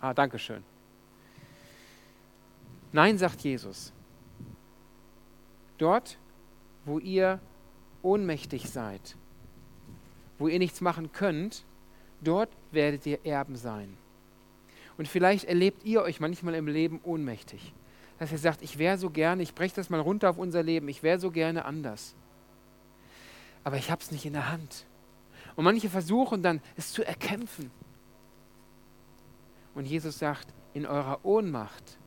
Ah, 0.00 0.14
danke 0.14 0.38
schön. 0.38 0.62
Nein, 2.92 3.18
sagt 3.18 3.40
Jesus. 3.40 3.92
Dort, 5.78 6.18
wo 6.84 6.98
ihr 6.98 7.40
ohnmächtig 8.02 8.70
seid, 8.70 9.16
wo 10.38 10.48
ihr 10.48 10.58
nichts 10.58 10.80
machen 10.80 11.12
könnt, 11.12 11.64
dort 12.20 12.50
werdet 12.70 13.06
ihr 13.06 13.24
Erben 13.24 13.56
sein. 13.56 13.96
Und 14.96 15.08
vielleicht 15.08 15.46
erlebt 15.46 15.84
ihr 15.84 16.02
euch 16.02 16.20
manchmal 16.20 16.54
im 16.54 16.68
Leben 16.68 17.00
ohnmächtig. 17.02 17.72
Dass 18.18 18.30
ihr 18.30 18.38
sagt, 18.38 18.62
ich 18.62 18.78
wäre 18.78 18.96
so 18.96 19.10
gerne, 19.10 19.42
ich 19.42 19.54
breche 19.54 19.74
das 19.74 19.90
mal 19.90 20.00
runter 20.00 20.30
auf 20.30 20.38
unser 20.38 20.62
Leben, 20.62 20.88
ich 20.88 21.02
wäre 21.02 21.18
so 21.18 21.30
gerne 21.30 21.64
anders. 21.64 22.14
Aber 23.64 23.76
ich 23.76 23.90
habe 23.90 24.02
es 24.02 24.12
nicht 24.12 24.24
in 24.24 24.34
der 24.34 24.52
Hand. 24.52 24.86
Und 25.56 25.64
manche 25.64 25.88
versuchen 25.88 26.42
dann, 26.42 26.60
es 26.76 26.92
zu 26.92 27.04
erkämpfen. 27.04 27.70
Und 29.74 29.86
Jesus 29.86 30.18
sagt, 30.18 30.54
in 30.72 30.86
eurer 30.86 31.24
Ohnmacht 31.24 31.98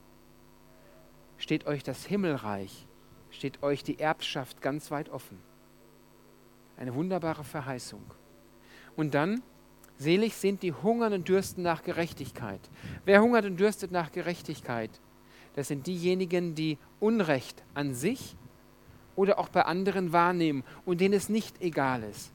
steht 1.37 1.65
euch 1.67 1.83
das 1.83 2.05
Himmelreich, 2.05 2.87
steht 3.29 3.63
euch 3.63 3.83
die 3.83 3.99
Erbschaft 3.99 4.61
ganz 4.61 4.91
weit 4.91 5.09
offen. 5.09 5.39
Eine 6.77 6.93
wunderbare 6.93 7.43
Verheißung. 7.43 8.03
Und 8.95 9.13
dann 9.13 9.41
Selig 9.99 10.35
sind 10.35 10.61
die 10.61 10.73
hungern 10.73 11.13
und 11.13 11.27
dürsten 11.27 11.63
nach 11.63 11.83
Gerechtigkeit. 11.83 12.59
Wer 13.05 13.21
hungert 13.21 13.45
und 13.45 13.59
dürstet 13.59 13.91
nach 13.91 14.11
Gerechtigkeit? 14.11 14.91
Das 15.55 15.69
sind 15.69 15.87
diejenigen, 15.87 16.53
die 16.53 16.77
Unrecht 16.99 17.63
an 17.73 17.95
sich 17.95 18.35
oder 19.15 19.39
auch 19.39 19.49
bei 19.49 19.63
anderen 19.63 20.13
wahrnehmen 20.13 20.63
und 20.85 21.01
denen 21.01 21.15
es 21.15 21.29
nicht 21.29 21.61
egal 21.61 22.03
ist, 22.03 22.31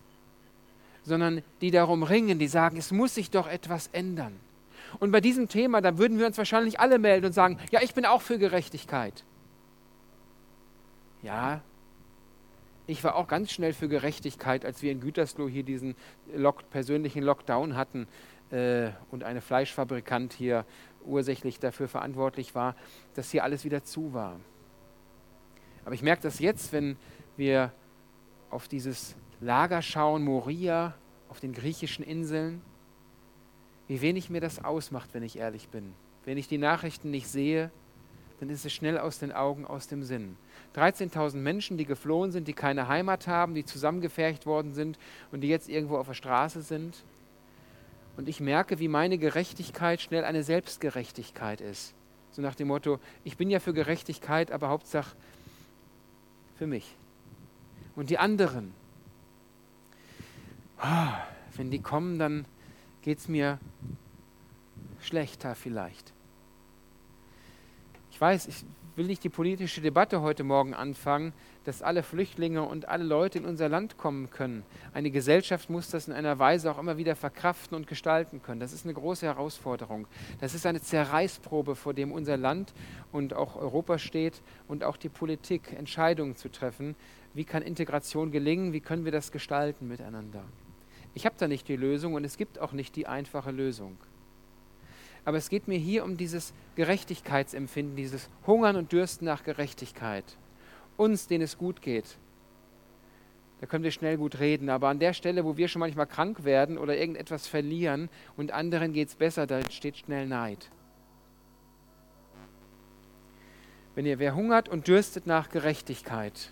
sondern 1.05 1.43
die 1.61 1.71
darum 1.71 2.03
ringen, 2.03 2.41
die 2.41 2.49
sagen, 2.49 2.77
es 2.77 2.91
muss 2.91 3.15
sich 3.15 3.31
doch 3.31 3.47
etwas 3.47 3.89
ändern. 3.93 4.41
Und 4.99 5.11
bei 5.11 5.21
diesem 5.21 5.49
Thema, 5.49 5.81
da 5.81 5.99
würden 5.99 6.19
wir 6.19 6.27
uns 6.27 6.39
wahrscheinlich 6.39 6.81
alle 6.81 6.99
melden 6.99 7.27
und 7.27 7.33
sagen, 7.33 7.59
ja, 7.71 7.81
ich 7.83 7.95
bin 7.95 8.05
auch 8.05 8.23
für 8.23 8.39
Gerechtigkeit. 8.39 9.25
Ja, 11.23 11.63
ich 12.87 13.05
war 13.05 13.15
auch 13.15 13.29
ganz 13.29 13.53
schnell 13.53 13.73
für 13.73 13.89
Gerechtigkeit, 13.89 14.65
als 14.65 14.83
wir 14.83 14.91
in 14.91 15.01
Gütersloh 15.01 15.49
hier 15.49 15.63
diesen 15.63 15.95
Lock, 16.35 16.69
persönlichen 16.71 17.23
Lockdown 17.23 17.77
hatten 17.77 18.09
äh, 18.51 18.91
und 19.11 19.23
eine 19.23 19.41
Fleischfabrikant 19.41 20.33
hier 20.33 20.65
ursächlich 21.05 21.59
dafür 21.59 21.89
verantwortlich 21.89 22.55
war, 22.55 22.75
dass 23.15 23.31
hier 23.31 23.45
alles 23.45 23.65
wieder 23.65 23.85
zu 23.85 24.15
war. 24.15 24.39
Aber 25.85 25.95
ich 25.95 26.03
merke 26.03 26.23
das 26.23 26.39
jetzt, 26.39 26.73
wenn 26.73 26.97
wir 27.37 27.73
auf 28.51 28.69
dieses 28.69 29.17
Lager 29.41 29.83
schauen, 29.83 30.25
Moria, 30.25 30.95
auf 31.29 31.41
den 31.41 31.53
griechischen 31.53 32.05
Inseln, 32.05 32.61
wie 33.93 34.01
wenig 34.01 34.31
mir 34.31 34.41
das 34.41 34.65
ausmacht, 34.65 35.11
wenn 35.13 35.23
ich 35.23 35.37
ehrlich 35.37 35.69
bin. 35.69 35.93
Wenn 36.25 36.39
ich 36.39 36.49
die 36.49 36.57
Nachrichten 36.57 37.11
nicht 37.11 37.29
sehe, 37.29 37.71
dann 38.41 38.49
ist 38.49 38.65
es 38.65 38.73
schnell 38.73 38.97
aus 38.97 39.19
den 39.19 39.33
Augen, 39.33 39.67
aus 39.67 39.87
dem 39.87 40.03
Sinn. 40.03 40.39
13.000 40.75 41.37
Menschen, 41.37 41.77
die 41.77 41.85
geflohen 41.85 42.33
sind, 42.33 42.49
die 42.49 42.55
keine 42.55 42.89
Heimat 42.89 43.27
haben, 43.27 43.55
die 43.55 43.67
zusammengefercht 43.67 44.47
worden 44.47 44.73
sind 44.73 44.99
und 45.31 45.43
die 45.43 45.49
jetzt 45.49 45.69
irgendwo 45.69 45.99
auf 45.99 46.07
der 46.07 46.15
Straße 46.15 46.63
sind. 46.63 47.05
Und 48.17 48.31
ich 48.31 48.41
merke, 48.41 48.79
wie 48.79 48.89
meine 48.89 49.19
Gerechtigkeit 49.19 50.01
schnell 50.01 50.25
eine 50.25 50.43
Selbstgerechtigkeit 50.43 51.61
ist. 51.61 51.93
So 52.31 52.41
nach 52.41 52.55
dem 52.55 52.69
Motto, 52.69 52.99
ich 53.25 53.37
bin 53.37 53.51
ja 53.51 53.61
für 53.61 53.75
Gerechtigkeit, 53.75 54.53
aber 54.53 54.71
Hauptsache 54.71 55.15
für 56.57 56.67
mich. 56.67 56.97
Und 57.95 58.09
die 58.09 58.17
anderen, 58.17 58.73
ah, 60.79 61.13
wenn 61.59 61.71
die 61.71 61.83
kommen, 61.83 62.19
dann 62.19 62.47
geht 63.03 63.19
es 63.19 63.29
mir 63.29 63.59
schlechter 65.01 65.55
vielleicht. 65.55 66.13
Ich 68.11 68.21
weiß, 68.21 68.47
ich 68.47 68.65
will 68.97 69.07
nicht 69.07 69.25
die 69.25 69.29
politische 69.29 69.81
Debatte 69.81 70.21
heute 70.21 70.45
Morgen 70.45 70.75
anfangen, 70.75 71.33
dass 71.65 71.83
alle 71.83 72.03
Flüchtlinge 72.03 72.63
und 72.63 72.89
alle 72.89 73.05
Leute 73.05 73.39
in 73.39 73.45
unser 73.45 73.69
Land 73.69 73.97
kommen 73.97 74.31
können. 74.31 74.65
Eine 74.93 75.11
Gesellschaft 75.11 75.71
muss 75.71 75.89
das 75.89 76.09
in 76.09 76.15
einer 76.15 76.39
Weise 76.39 76.71
auch 76.71 76.79
immer 76.79 76.99
wieder 76.99 77.17
verkraften 77.17 77.77
und 77.77 77.87
gestalten 77.87 78.43
können. 78.43 78.61
Das 78.61 78.73
ist 78.73 78.85
eine 78.85 78.95
große 78.95 79.27
Herausforderung. 79.27 80.07
Das 80.41 80.55
ist 80.55 80.67
eine 80.67 80.83
Zerreißprobe, 80.83 81.75
vor 81.75 81.95
dem 81.95 82.13
unser 82.13 82.37
Land 82.37 82.75
und 83.13 83.35
auch 83.35 83.57
Europa 83.57 83.99
steht 83.99 84.43
und 84.69 84.85
auch 84.85 84.97
die 84.97 85.09
Politik, 85.09 85.73
Entscheidungen 85.73 86.37
zu 86.37 86.51
treffen. 86.51 86.95
Wie 87.35 87.45
kann 87.45 87.63
Integration 87.63 88.31
gelingen? 88.31 88.73
Wie 88.73 88.81
können 88.81 89.05
wir 89.05 89.13
das 89.13 89.33
gestalten 89.33 89.89
miteinander? 89.89 90.45
Ich 91.15 91.27
habe 91.27 91.35
da 91.39 91.49
nicht 91.49 91.69
die 91.69 91.77
Lösung 91.77 92.15
und 92.15 92.25
es 92.25 92.37
gibt 92.37 92.59
auch 92.59 92.73
nicht 92.73 92.97
die 92.97 93.07
einfache 93.07 93.51
Lösung. 93.51 93.97
Aber 95.25 95.37
es 95.37 95.51
geht 95.51 95.69
mir 95.69 95.79
hier 95.79 96.05
um 96.05 96.17
dieses 96.17 96.53
Gerechtigkeitsempfinden, 96.75 97.97
dieses 97.97 98.29
Hungern 98.47 98.77
und 98.77 98.93
Dürsten 98.93 99.25
nach 99.25 99.45
Gerechtigkeit. 99.45 100.25
Uns, 100.97 101.27
denen 101.29 101.45
es 101.45 101.59
gut 101.59 101.81
geht. 101.81 102.19
da 103.61 103.67
können 103.67 103.85
wir 103.85 103.93
schnell 103.93 104.17
gut 104.17 104.41
reden. 104.41 104.69
Aber 104.71 104.89
an 104.89 104.99
der 104.99 105.13
Stelle, 105.13 105.45
wo 105.45 105.57
wir 105.57 105.69
schon 105.69 105.81
manchmal 105.81 106.07
krank 106.07 106.45
werden 106.45 106.79
oder 106.79 106.97
irgendetwas 106.97 107.47
verlieren 107.47 108.09
und 108.37 108.51
anderen 108.51 108.93
geht 108.93 109.09
es 109.09 109.15
besser, 109.15 109.47
da 109.47 109.59
entsteht 109.59 109.99
schnell 109.99 110.27
Neid. 110.27 110.71
Wenn 113.95 114.07
ihr 114.07 114.19
wer 114.19 114.35
hungert 114.35 114.69
und 114.69 114.89
dürstet 114.89 115.27
nach 115.27 115.51
Gerechtigkeit, 115.51 116.51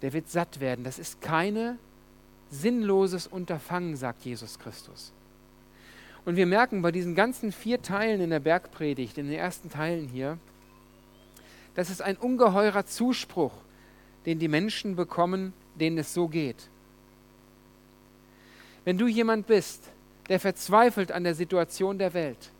der 0.00 0.12
wird 0.12 0.28
satt 0.28 0.60
werden. 0.60 0.84
Das 0.84 0.98
ist 0.98 1.20
keine 1.20 1.78
sinnloses 2.50 3.26
Unterfangen, 3.26 3.96
sagt 3.96 4.24
Jesus 4.24 4.58
Christus. 4.58 5.12
Und 6.24 6.36
wir 6.36 6.46
merken 6.46 6.82
bei 6.82 6.92
diesen 6.92 7.14
ganzen 7.14 7.52
vier 7.52 7.80
Teilen 7.80 8.20
in 8.20 8.30
der 8.30 8.40
Bergpredigt, 8.40 9.16
in 9.18 9.26
den 9.26 9.38
ersten 9.38 9.70
Teilen 9.70 10.08
hier, 10.08 10.38
dass 11.74 11.88
es 11.88 12.00
ein 12.00 12.16
ungeheurer 12.16 12.84
Zuspruch, 12.84 13.52
den 14.26 14.38
die 14.38 14.48
Menschen 14.48 14.96
bekommen, 14.96 15.52
denen 15.76 15.98
es 15.98 16.12
so 16.12 16.28
geht. 16.28 16.68
Wenn 18.84 18.98
du 18.98 19.06
jemand 19.06 19.46
bist, 19.46 19.84
der 20.28 20.40
verzweifelt 20.40 21.12
an 21.12 21.24
der 21.24 21.34
Situation 21.34 21.98
der 21.98 22.12
Welt, 22.12 22.50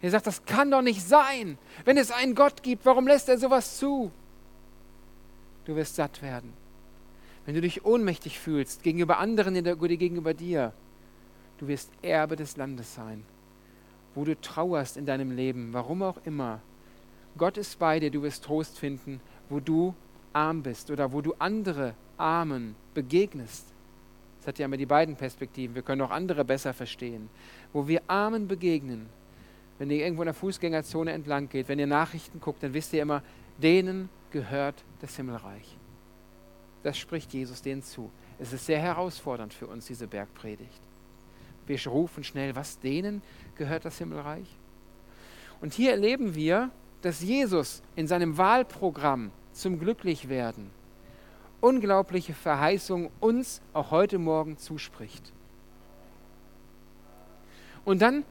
der 0.00 0.10
sagt, 0.10 0.26
das 0.26 0.44
kann 0.44 0.70
doch 0.70 0.82
nicht 0.82 1.02
sein. 1.02 1.58
Wenn 1.84 1.96
es 1.96 2.10
einen 2.10 2.34
Gott 2.34 2.62
gibt, 2.62 2.84
warum 2.86 3.06
lässt 3.06 3.28
er 3.28 3.38
sowas 3.38 3.78
zu? 3.78 4.10
Du 5.64 5.76
wirst 5.76 5.94
satt 5.94 6.22
werden 6.22 6.61
wenn 7.44 7.54
du 7.54 7.60
dich 7.60 7.84
ohnmächtig 7.84 8.38
fühlst 8.38 8.82
gegenüber 8.82 9.18
anderen 9.18 9.56
oder 9.56 9.76
gegenüber 9.76 10.34
dir, 10.34 10.72
du 11.58 11.68
wirst 11.68 11.90
Erbe 12.02 12.36
des 12.36 12.56
Landes 12.56 12.94
sein, 12.94 13.24
wo 14.14 14.24
du 14.24 14.40
trauerst 14.40 14.96
in 14.96 15.06
deinem 15.06 15.32
Leben, 15.32 15.72
warum 15.72 16.02
auch 16.02 16.18
immer. 16.24 16.60
Gott 17.36 17.56
ist 17.56 17.78
bei 17.78 17.98
dir, 17.98 18.10
du 18.10 18.22
wirst 18.22 18.44
Trost 18.44 18.78
finden, 18.78 19.20
wo 19.48 19.60
du 19.60 19.94
arm 20.32 20.62
bist 20.62 20.90
oder 20.90 21.12
wo 21.12 21.20
du 21.20 21.34
andere 21.38 21.94
Armen 22.16 22.74
begegnest. 22.94 23.66
Das 24.38 24.48
hat 24.48 24.58
ja 24.58 24.66
immer 24.66 24.76
die 24.76 24.86
beiden 24.86 25.16
Perspektiven. 25.16 25.74
Wir 25.74 25.82
können 25.82 26.02
auch 26.02 26.10
andere 26.10 26.44
besser 26.44 26.74
verstehen. 26.74 27.30
Wo 27.72 27.86
wir 27.86 28.02
Armen 28.08 28.48
begegnen, 28.48 29.06
wenn 29.78 29.90
ihr 29.90 30.04
irgendwo 30.04 30.22
in 30.22 30.26
der 30.26 30.34
Fußgängerzone 30.34 31.12
entlang 31.12 31.48
geht, 31.48 31.68
wenn 31.68 31.78
ihr 31.78 31.86
Nachrichten 31.86 32.40
guckt, 32.40 32.62
dann 32.62 32.74
wisst 32.74 32.92
ihr 32.92 33.02
immer, 33.02 33.22
denen 33.58 34.08
gehört 34.30 34.82
das 35.00 35.16
Himmelreich. 35.16 35.76
Das 36.82 36.98
spricht 36.98 37.32
Jesus 37.32 37.62
denen 37.62 37.82
zu. 37.82 38.10
Es 38.38 38.52
ist 38.52 38.66
sehr 38.66 38.80
herausfordernd 38.80 39.54
für 39.54 39.66
uns, 39.66 39.86
diese 39.86 40.06
Bergpredigt. 40.06 40.80
Wir 41.66 41.78
rufen 41.86 42.24
schnell, 42.24 42.56
was 42.56 42.78
denen 42.80 43.22
gehört 43.56 43.84
das 43.84 43.98
Himmelreich? 43.98 44.48
Und 45.60 45.74
hier 45.74 45.92
erleben 45.92 46.34
wir, 46.34 46.70
dass 47.02 47.20
Jesus 47.20 47.82
in 47.94 48.08
seinem 48.08 48.36
Wahlprogramm 48.36 49.30
zum 49.52 49.78
Glücklichwerden 49.78 50.70
unglaubliche 51.60 52.34
Verheißungen 52.34 53.10
uns 53.20 53.62
auch 53.72 53.92
heute 53.92 54.18
Morgen 54.18 54.58
zuspricht. 54.58 55.32
Und 57.84 58.02
dann 58.02 58.24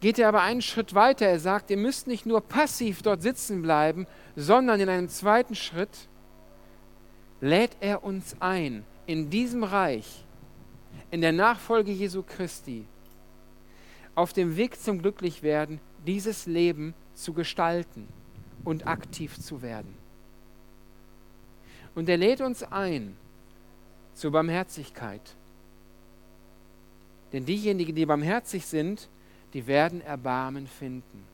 geht 0.00 0.18
er 0.18 0.28
aber 0.28 0.42
einen 0.42 0.62
Schritt 0.62 0.94
weiter. 0.94 1.26
Er 1.26 1.40
sagt, 1.40 1.70
ihr 1.70 1.76
müsst 1.76 2.06
nicht 2.06 2.26
nur 2.26 2.40
passiv 2.40 3.02
dort 3.02 3.22
sitzen 3.22 3.62
bleiben, 3.62 4.06
sondern 4.36 4.80
in 4.80 4.88
einem 4.88 5.08
zweiten 5.08 5.54
Schritt 5.54 6.08
lädt 7.40 7.76
er 7.80 8.04
uns 8.04 8.36
ein, 8.40 8.84
in 9.06 9.30
diesem 9.30 9.64
Reich, 9.64 10.24
in 11.10 11.20
der 11.20 11.32
Nachfolge 11.32 11.92
Jesu 11.92 12.22
Christi, 12.22 12.84
auf 14.14 14.32
dem 14.32 14.56
Weg 14.56 14.80
zum 14.80 15.00
Glücklichwerden, 15.00 15.80
dieses 16.06 16.46
Leben 16.46 16.94
zu 17.14 17.32
gestalten 17.32 18.08
und 18.64 18.86
aktiv 18.86 19.38
zu 19.38 19.62
werden. 19.62 19.94
Und 21.94 22.08
er 22.08 22.16
lädt 22.16 22.40
uns 22.40 22.62
ein 22.62 23.16
zur 24.14 24.32
Barmherzigkeit. 24.32 25.22
Denn 27.32 27.44
diejenigen, 27.44 27.94
die 27.94 28.06
barmherzig 28.06 28.66
sind, 28.66 29.08
die 29.52 29.66
werden 29.66 30.00
Erbarmen 30.00 30.66
finden. 30.66 31.24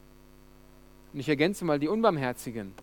Und 1.13 1.21
ich 1.21 1.29
ergänze 1.29 1.65
mal 1.65 1.79
die 1.79 1.89
Unbarmherzigen 1.89 2.75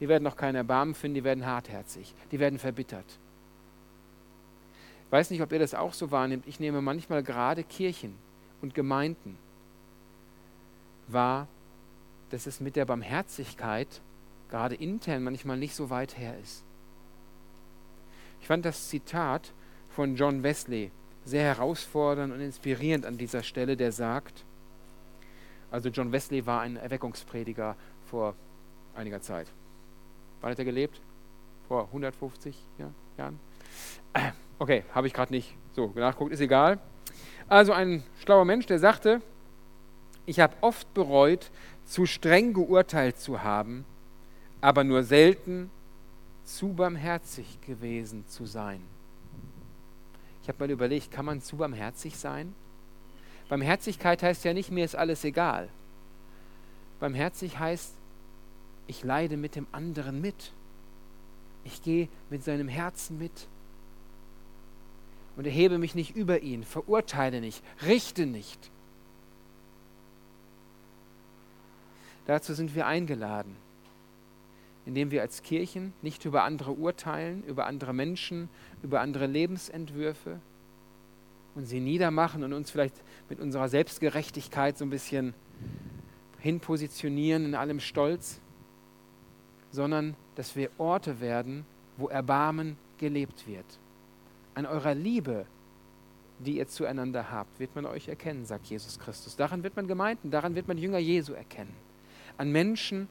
die 0.00 0.08
werden 0.08 0.24
noch 0.24 0.36
kein 0.36 0.54
Erbarmen 0.54 0.94
finden, 0.94 1.16
die 1.16 1.24
werden 1.24 1.46
hartherzig, 1.46 2.14
die 2.32 2.40
werden 2.40 2.58
verbittert. 2.58 3.04
Ich 5.06 5.12
weiß 5.12 5.30
nicht, 5.30 5.42
ob 5.42 5.52
ihr 5.52 5.58
das 5.58 5.74
auch 5.74 5.92
so 5.92 6.10
wahrnehmt. 6.10 6.46
Ich 6.46 6.60
nehme 6.60 6.80
manchmal 6.80 7.22
gerade 7.22 7.64
Kirchen 7.64 8.14
und 8.62 8.74
Gemeinden 8.74 9.36
wahr, 11.08 11.48
dass 12.30 12.46
es 12.46 12.60
mit 12.60 12.76
der 12.76 12.84
Barmherzigkeit 12.84 13.88
gerade 14.50 14.74
intern 14.74 15.24
manchmal 15.24 15.56
nicht 15.56 15.74
so 15.74 15.90
weit 15.90 16.16
her 16.16 16.38
ist. 16.42 16.62
Ich 18.40 18.46
fand 18.46 18.64
das 18.64 18.88
Zitat 18.88 19.52
von 19.90 20.16
John 20.16 20.42
Wesley 20.42 20.90
sehr 21.24 21.42
herausfordernd 21.42 22.32
und 22.32 22.40
inspirierend 22.40 23.04
an 23.04 23.18
dieser 23.18 23.42
Stelle, 23.42 23.76
der 23.76 23.92
sagt, 23.92 24.44
also 25.70 25.88
John 25.88 26.12
Wesley 26.12 26.46
war 26.46 26.62
ein 26.62 26.76
Erweckungsprediger 26.76 27.76
vor 28.06 28.34
einiger 28.94 29.20
Zeit. 29.20 29.46
Wann 30.40 30.50
hat 30.50 30.58
er 30.58 30.64
gelebt? 30.64 31.00
Vor 31.68 31.84
150 31.84 32.56
Jahren? 33.16 33.38
Okay, 34.58 34.84
habe 34.94 35.06
ich 35.06 35.14
gerade 35.14 35.32
nicht 35.32 35.54
so 35.72 35.90
nachguckt, 35.94 36.32
ist 36.32 36.40
egal. 36.40 36.78
Also 37.48 37.72
ein 37.72 38.02
schlauer 38.22 38.44
Mensch, 38.44 38.66
der 38.66 38.78
sagte, 38.78 39.22
ich 40.26 40.38
habe 40.38 40.54
oft 40.60 40.92
bereut, 40.92 41.50
zu 41.86 42.04
streng 42.04 42.52
geurteilt 42.52 43.18
zu 43.18 43.42
haben, 43.42 43.86
aber 44.60 44.84
nur 44.84 45.02
selten 45.02 45.70
zu 46.44 46.74
barmherzig 46.74 47.58
gewesen 47.66 48.24
zu 48.28 48.44
sein. 48.44 48.82
Ich 50.42 50.48
habe 50.48 50.58
mal 50.58 50.70
überlegt, 50.70 51.10
kann 51.10 51.24
man 51.24 51.40
zu 51.40 51.56
barmherzig 51.56 52.18
sein? 52.18 52.54
Barmherzigkeit 53.48 54.22
heißt 54.22 54.44
ja 54.44 54.52
nicht, 54.52 54.70
mir 54.70 54.84
ist 54.84 54.94
alles 54.94 55.24
egal. 55.24 55.68
Barmherzig 57.00 57.58
heißt, 57.58 57.94
ich 58.90 59.04
leide 59.04 59.36
mit 59.36 59.54
dem 59.54 59.68
anderen 59.70 60.20
mit. 60.20 60.52
Ich 61.64 61.80
gehe 61.82 62.08
mit 62.28 62.42
seinem 62.42 62.68
Herzen 62.68 63.18
mit 63.18 63.46
und 65.36 65.46
erhebe 65.46 65.78
mich 65.78 65.94
nicht 65.94 66.16
über 66.16 66.40
ihn, 66.40 66.64
verurteile 66.64 67.40
nicht, 67.40 67.62
richte 67.86 68.26
nicht. 68.26 68.58
Dazu 72.26 72.52
sind 72.52 72.74
wir 72.74 72.86
eingeladen, 72.86 73.54
indem 74.86 75.12
wir 75.12 75.22
als 75.22 75.42
Kirchen 75.42 75.92
nicht 76.02 76.24
über 76.24 76.42
andere 76.42 76.72
urteilen, 76.72 77.44
über 77.44 77.66
andere 77.66 77.94
Menschen, 77.94 78.48
über 78.82 79.00
andere 79.00 79.26
Lebensentwürfe 79.26 80.40
und 81.54 81.66
sie 81.66 81.80
niedermachen 81.80 82.42
und 82.42 82.52
uns 82.52 82.72
vielleicht 82.72 82.96
mit 83.28 83.38
unserer 83.38 83.68
Selbstgerechtigkeit 83.68 84.76
so 84.76 84.84
ein 84.84 84.90
bisschen 84.90 85.32
hinpositionieren 86.40 87.44
in 87.44 87.54
allem 87.54 87.78
Stolz, 87.78 88.40
sondern 89.70 90.14
dass 90.34 90.56
wir 90.56 90.70
Orte 90.78 91.20
werden, 91.20 91.64
wo 91.96 92.08
Erbarmen 92.08 92.76
gelebt 92.98 93.46
wird. 93.46 93.66
An 94.54 94.66
eurer 94.66 94.94
Liebe, 94.94 95.46
die 96.38 96.58
ihr 96.58 96.68
zueinander 96.68 97.30
habt, 97.30 97.60
wird 97.60 97.74
man 97.74 97.86
euch 97.86 98.08
erkennen, 98.08 98.46
sagt 98.46 98.66
Jesus 98.66 98.98
Christus. 98.98 99.36
Daran 99.36 99.62
wird 99.62 99.76
man 99.76 99.86
Gemeinden, 99.86 100.30
daran 100.30 100.54
wird 100.54 100.68
man 100.68 100.78
Jünger 100.78 100.98
Jesu 100.98 101.34
erkennen. 101.34 101.74
An 102.36 102.50
Menschen, 102.50 103.08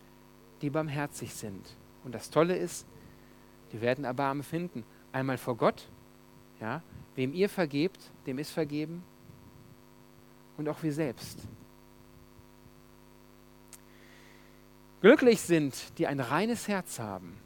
die 0.61 0.69
barmherzig 0.69 1.33
sind. 1.33 1.75
Und 2.03 2.15
das 2.15 2.29
Tolle 2.29 2.55
ist, 2.55 2.85
die 3.71 3.81
werden 3.81 4.03
Erbarmen 4.03 4.43
finden. 4.43 4.83
Einmal 5.11 5.37
vor 5.37 5.55
Gott, 5.55 5.87
ja, 6.59 6.81
wem 7.15 7.33
ihr 7.33 7.49
vergebt, 7.49 7.99
dem 8.25 8.39
ist 8.39 8.51
vergeben. 8.51 9.03
Und 10.57 10.67
auch 10.67 10.81
wir 10.83 10.93
selbst. 10.93 11.39
Glücklich 15.01 15.39
sind, 15.39 15.97
die 15.97 16.07
ein 16.07 16.19
reines 16.19 16.67
Herz 16.67 16.99
haben, 16.99 17.37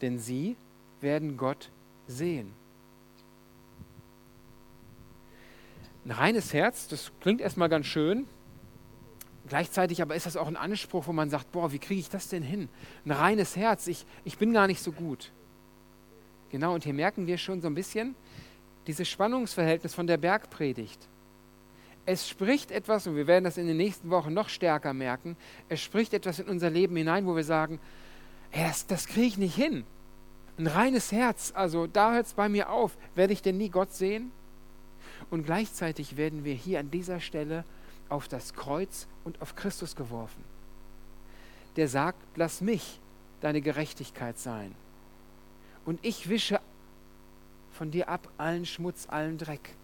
denn 0.00 0.18
sie 0.18 0.56
werden 1.00 1.36
Gott 1.36 1.70
sehen. 2.08 2.52
Ein 6.04 6.10
reines 6.10 6.52
Herz, 6.52 6.88
das 6.88 7.12
klingt 7.20 7.40
erstmal 7.40 7.68
ganz 7.68 7.86
schön. 7.86 8.26
Gleichzeitig 9.48 10.02
aber 10.02 10.16
ist 10.16 10.26
das 10.26 10.36
auch 10.36 10.48
ein 10.48 10.56
Anspruch, 10.56 11.06
wo 11.06 11.12
man 11.12 11.30
sagt, 11.30 11.52
boah, 11.52 11.70
wie 11.70 11.78
kriege 11.78 12.00
ich 12.00 12.10
das 12.10 12.28
denn 12.28 12.42
hin? 12.42 12.68
Ein 13.04 13.12
reines 13.12 13.54
Herz, 13.54 13.86
ich, 13.86 14.04
ich 14.24 14.38
bin 14.38 14.52
gar 14.52 14.66
nicht 14.66 14.82
so 14.82 14.90
gut. 14.90 15.30
Genau, 16.50 16.74
und 16.74 16.82
hier 16.82 16.94
merken 16.94 17.26
wir 17.28 17.38
schon 17.38 17.60
so 17.60 17.68
ein 17.68 17.74
bisschen 17.74 18.16
dieses 18.88 19.08
Spannungsverhältnis 19.08 19.94
von 19.94 20.08
der 20.08 20.16
Bergpredigt 20.16 21.08
es 22.04 22.28
spricht 22.28 22.70
etwas, 22.70 23.06
und 23.06 23.16
wir 23.16 23.26
werden 23.26 23.44
das 23.44 23.58
in 23.58 23.66
den 23.66 23.76
nächsten 23.76 24.10
Wochen 24.10 24.34
noch 24.34 24.48
stärker 24.48 24.92
merken, 24.92 25.36
es 25.68 25.80
spricht 25.80 26.14
etwas 26.14 26.38
in 26.38 26.48
unser 26.48 26.70
Leben 26.70 26.96
hinein, 26.96 27.26
wo 27.26 27.36
wir 27.36 27.44
sagen, 27.44 27.78
hey, 28.50 28.66
das, 28.66 28.86
das 28.86 29.06
kriege 29.06 29.26
ich 29.26 29.38
nicht 29.38 29.54
hin. 29.54 29.84
Ein 30.58 30.66
reines 30.66 31.12
Herz, 31.12 31.52
also 31.54 31.86
da 31.86 32.12
hört 32.12 32.26
es 32.26 32.34
bei 32.34 32.48
mir 32.48 32.70
auf. 32.70 32.96
Werde 33.14 33.32
ich 33.32 33.42
denn 33.42 33.56
nie 33.56 33.70
Gott 33.70 33.92
sehen? 33.92 34.30
Und 35.30 35.46
gleichzeitig 35.46 36.16
werden 36.16 36.44
wir 36.44 36.54
hier 36.54 36.80
an 36.80 36.90
dieser 36.90 37.20
Stelle 37.20 37.64
auf 38.08 38.28
das 38.28 38.52
Kreuz 38.52 39.06
und 39.24 39.40
auf 39.40 39.56
Christus 39.56 39.96
geworfen. 39.96 40.44
Der 41.76 41.88
sagt, 41.88 42.18
lass 42.36 42.60
mich 42.60 43.00
deine 43.40 43.62
Gerechtigkeit 43.62 44.38
sein. 44.38 44.74
Und 45.86 46.04
ich 46.04 46.28
wische 46.28 46.60
von 47.72 47.90
dir 47.90 48.08
ab 48.08 48.28
allen 48.36 48.66
Schmutz, 48.66 49.06
allen 49.08 49.38
Dreck. 49.38 49.74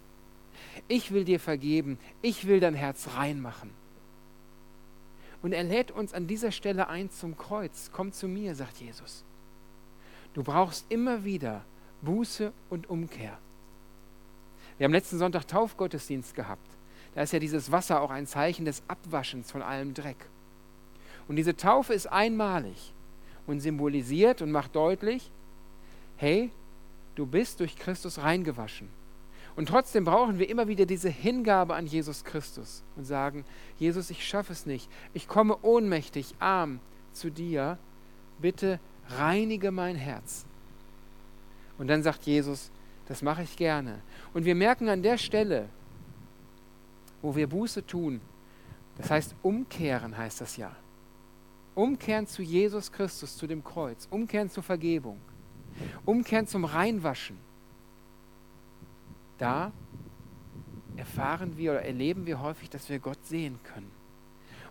Ich 0.86 1.12
will 1.12 1.24
dir 1.24 1.40
vergeben, 1.40 1.98
ich 2.22 2.46
will 2.46 2.60
dein 2.60 2.74
Herz 2.74 3.08
reinmachen. 3.16 3.70
Und 5.42 5.52
er 5.52 5.62
lädt 5.62 5.90
uns 5.90 6.14
an 6.14 6.26
dieser 6.26 6.50
Stelle 6.50 6.88
ein 6.88 7.10
zum 7.10 7.36
Kreuz. 7.36 7.90
Komm 7.92 8.12
zu 8.12 8.26
mir, 8.26 8.54
sagt 8.54 8.78
Jesus. 8.78 9.24
Du 10.34 10.42
brauchst 10.42 10.86
immer 10.88 11.24
wieder 11.24 11.64
Buße 12.02 12.52
und 12.70 12.90
Umkehr. 12.90 13.38
Wir 14.78 14.84
haben 14.84 14.92
letzten 14.92 15.18
Sonntag 15.18 15.46
Taufgottesdienst 15.46 16.34
gehabt. 16.34 16.66
Da 17.14 17.22
ist 17.22 17.32
ja 17.32 17.38
dieses 17.38 17.72
Wasser 17.72 18.00
auch 18.00 18.10
ein 18.10 18.26
Zeichen 18.26 18.64
des 18.64 18.82
Abwaschens 18.86 19.50
von 19.50 19.62
allem 19.62 19.94
Dreck. 19.94 20.28
Und 21.26 21.36
diese 21.36 21.56
Taufe 21.56 21.94
ist 21.94 22.06
einmalig 22.06 22.92
und 23.46 23.60
symbolisiert 23.60 24.40
und 24.40 24.52
macht 24.52 24.76
deutlich, 24.76 25.30
hey, 26.16 26.50
du 27.16 27.26
bist 27.26 27.60
durch 27.60 27.76
Christus 27.76 28.18
reingewaschen. 28.18 28.88
Und 29.58 29.70
trotzdem 29.70 30.04
brauchen 30.04 30.38
wir 30.38 30.48
immer 30.48 30.68
wieder 30.68 30.86
diese 30.86 31.08
Hingabe 31.08 31.74
an 31.74 31.88
Jesus 31.88 32.22
Christus 32.22 32.84
und 32.94 33.02
sagen, 33.02 33.44
Jesus, 33.76 34.08
ich 34.08 34.24
schaffe 34.24 34.52
es 34.52 34.66
nicht. 34.66 34.88
Ich 35.14 35.26
komme 35.26 35.58
ohnmächtig, 35.62 36.36
arm 36.38 36.78
zu 37.12 37.28
dir. 37.28 37.76
Bitte 38.40 38.78
reinige 39.08 39.72
mein 39.72 39.96
Herz. 39.96 40.46
Und 41.76 41.88
dann 41.88 42.04
sagt 42.04 42.22
Jesus, 42.22 42.70
das 43.08 43.20
mache 43.20 43.42
ich 43.42 43.56
gerne. 43.56 43.98
Und 44.32 44.44
wir 44.44 44.54
merken 44.54 44.88
an 44.88 45.02
der 45.02 45.18
Stelle, 45.18 45.68
wo 47.20 47.34
wir 47.34 47.48
Buße 47.48 47.84
tun, 47.84 48.20
das 48.96 49.10
heißt 49.10 49.34
umkehren 49.42 50.16
heißt 50.16 50.40
das 50.40 50.56
ja. 50.56 50.70
Umkehren 51.74 52.28
zu 52.28 52.42
Jesus 52.42 52.92
Christus, 52.92 53.36
zu 53.36 53.48
dem 53.48 53.64
Kreuz, 53.64 54.06
umkehren 54.08 54.50
zur 54.50 54.62
Vergebung, 54.62 55.18
umkehren 56.04 56.46
zum 56.46 56.64
Reinwaschen 56.64 57.47
da 59.38 59.72
erfahren 60.96 61.56
wir 61.56 61.72
oder 61.72 61.82
erleben 61.82 62.26
wir 62.26 62.40
häufig, 62.40 62.68
dass 62.70 62.88
wir 62.88 62.98
Gott 62.98 63.24
sehen 63.24 63.58
können. 63.62 63.90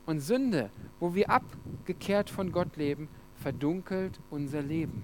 Und 0.06 0.19
Sünde, 0.19 0.69
wo 0.99 1.15
wir 1.15 1.30
abgekehrt 1.30 2.30
von 2.30 2.51
Gott 2.51 2.75
leben, 2.77 3.10
verdunkelt 3.36 4.19
unser 4.30 4.62
Leben. 4.62 5.03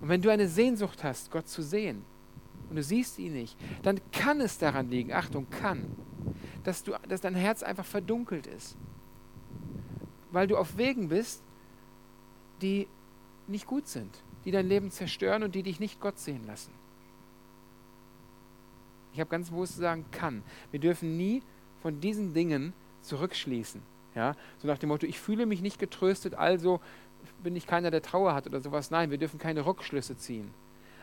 Und 0.00 0.08
wenn 0.08 0.22
du 0.22 0.30
eine 0.30 0.48
Sehnsucht 0.48 1.04
hast, 1.04 1.30
Gott 1.30 1.48
zu 1.48 1.62
sehen, 1.62 2.04
und 2.68 2.76
du 2.76 2.82
siehst 2.82 3.18
ihn 3.18 3.34
nicht, 3.34 3.56
dann 3.82 4.00
kann 4.12 4.40
es 4.40 4.58
daran 4.58 4.88
liegen, 4.88 5.12
Achtung, 5.12 5.48
kann, 5.50 5.84
dass, 6.64 6.82
du, 6.82 6.92
dass 7.08 7.20
dein 7.20 7.34
Herz 7.34 7.62
einfach 7.62 7.84
verdunkelt 7.84 8.46
ist. 8.46 8.76
Weil 10.30 10.46
du 10.46 10.56
auf 10.56 10.78
Wegen 10.78 11.08
bist, 11.08 11.42
die 12.62 12.88
nicht 13.46 13.66
gut 13.66 13.88
sind, 13.88 14.22
die 14.44 14.50
dein 14.50 14.68
Leben 14.68 14.90
zerstören 14.90 15.42
und 15.42 15.54
die 15.54 15.62
dich 15.62 15.80
nicht 15.80 16.00
Gott 16.00 16.18
sehen 16.18 16.46
lassen. 16.46 16.72
Ich 19.12 19.20
habe 19.20 19.30
ganz 19.30 19.50
bewusst 19.50 19.74
zu 19.74 19.80
sagen, 19.80 20.04
kann. 20.10 20.42
Wir 20.70 20.80
dürfen 20.80 21.16
nie 21.16 21.42
von 21.82 22.00
diesen 22.00 22.32
Dingen 22.32 22.72
zurückschließen. 23.02 23.82
Ja? 24.14 24.34
So 24.58 24.68
nach 24.68 24.78
dem 24.78 24.88
Motto, 24.88 25.06
ich 25.06 25.18
fühle 25.18 25.46
mich 25.46 25.60
nicht 25.60 25.78
getröstet, 25.78 26.34
also 26.34 26.80
bin 27.42 27.56
ich 27.56 27.66
keiner, 27.66 27.90
der 27.90 28.02
Trauer 28.02 28.34
hat 28.34 28.46
oder 28.46 28.60
sowas. 28.60 28.90
Nein, 28.90 29.10
wir 29.10 29.18
dürfen 29.18 29.38
keine 29.38 29.66
Rückschlüsse 29.66 30.16
ziehen. 30.16 30.50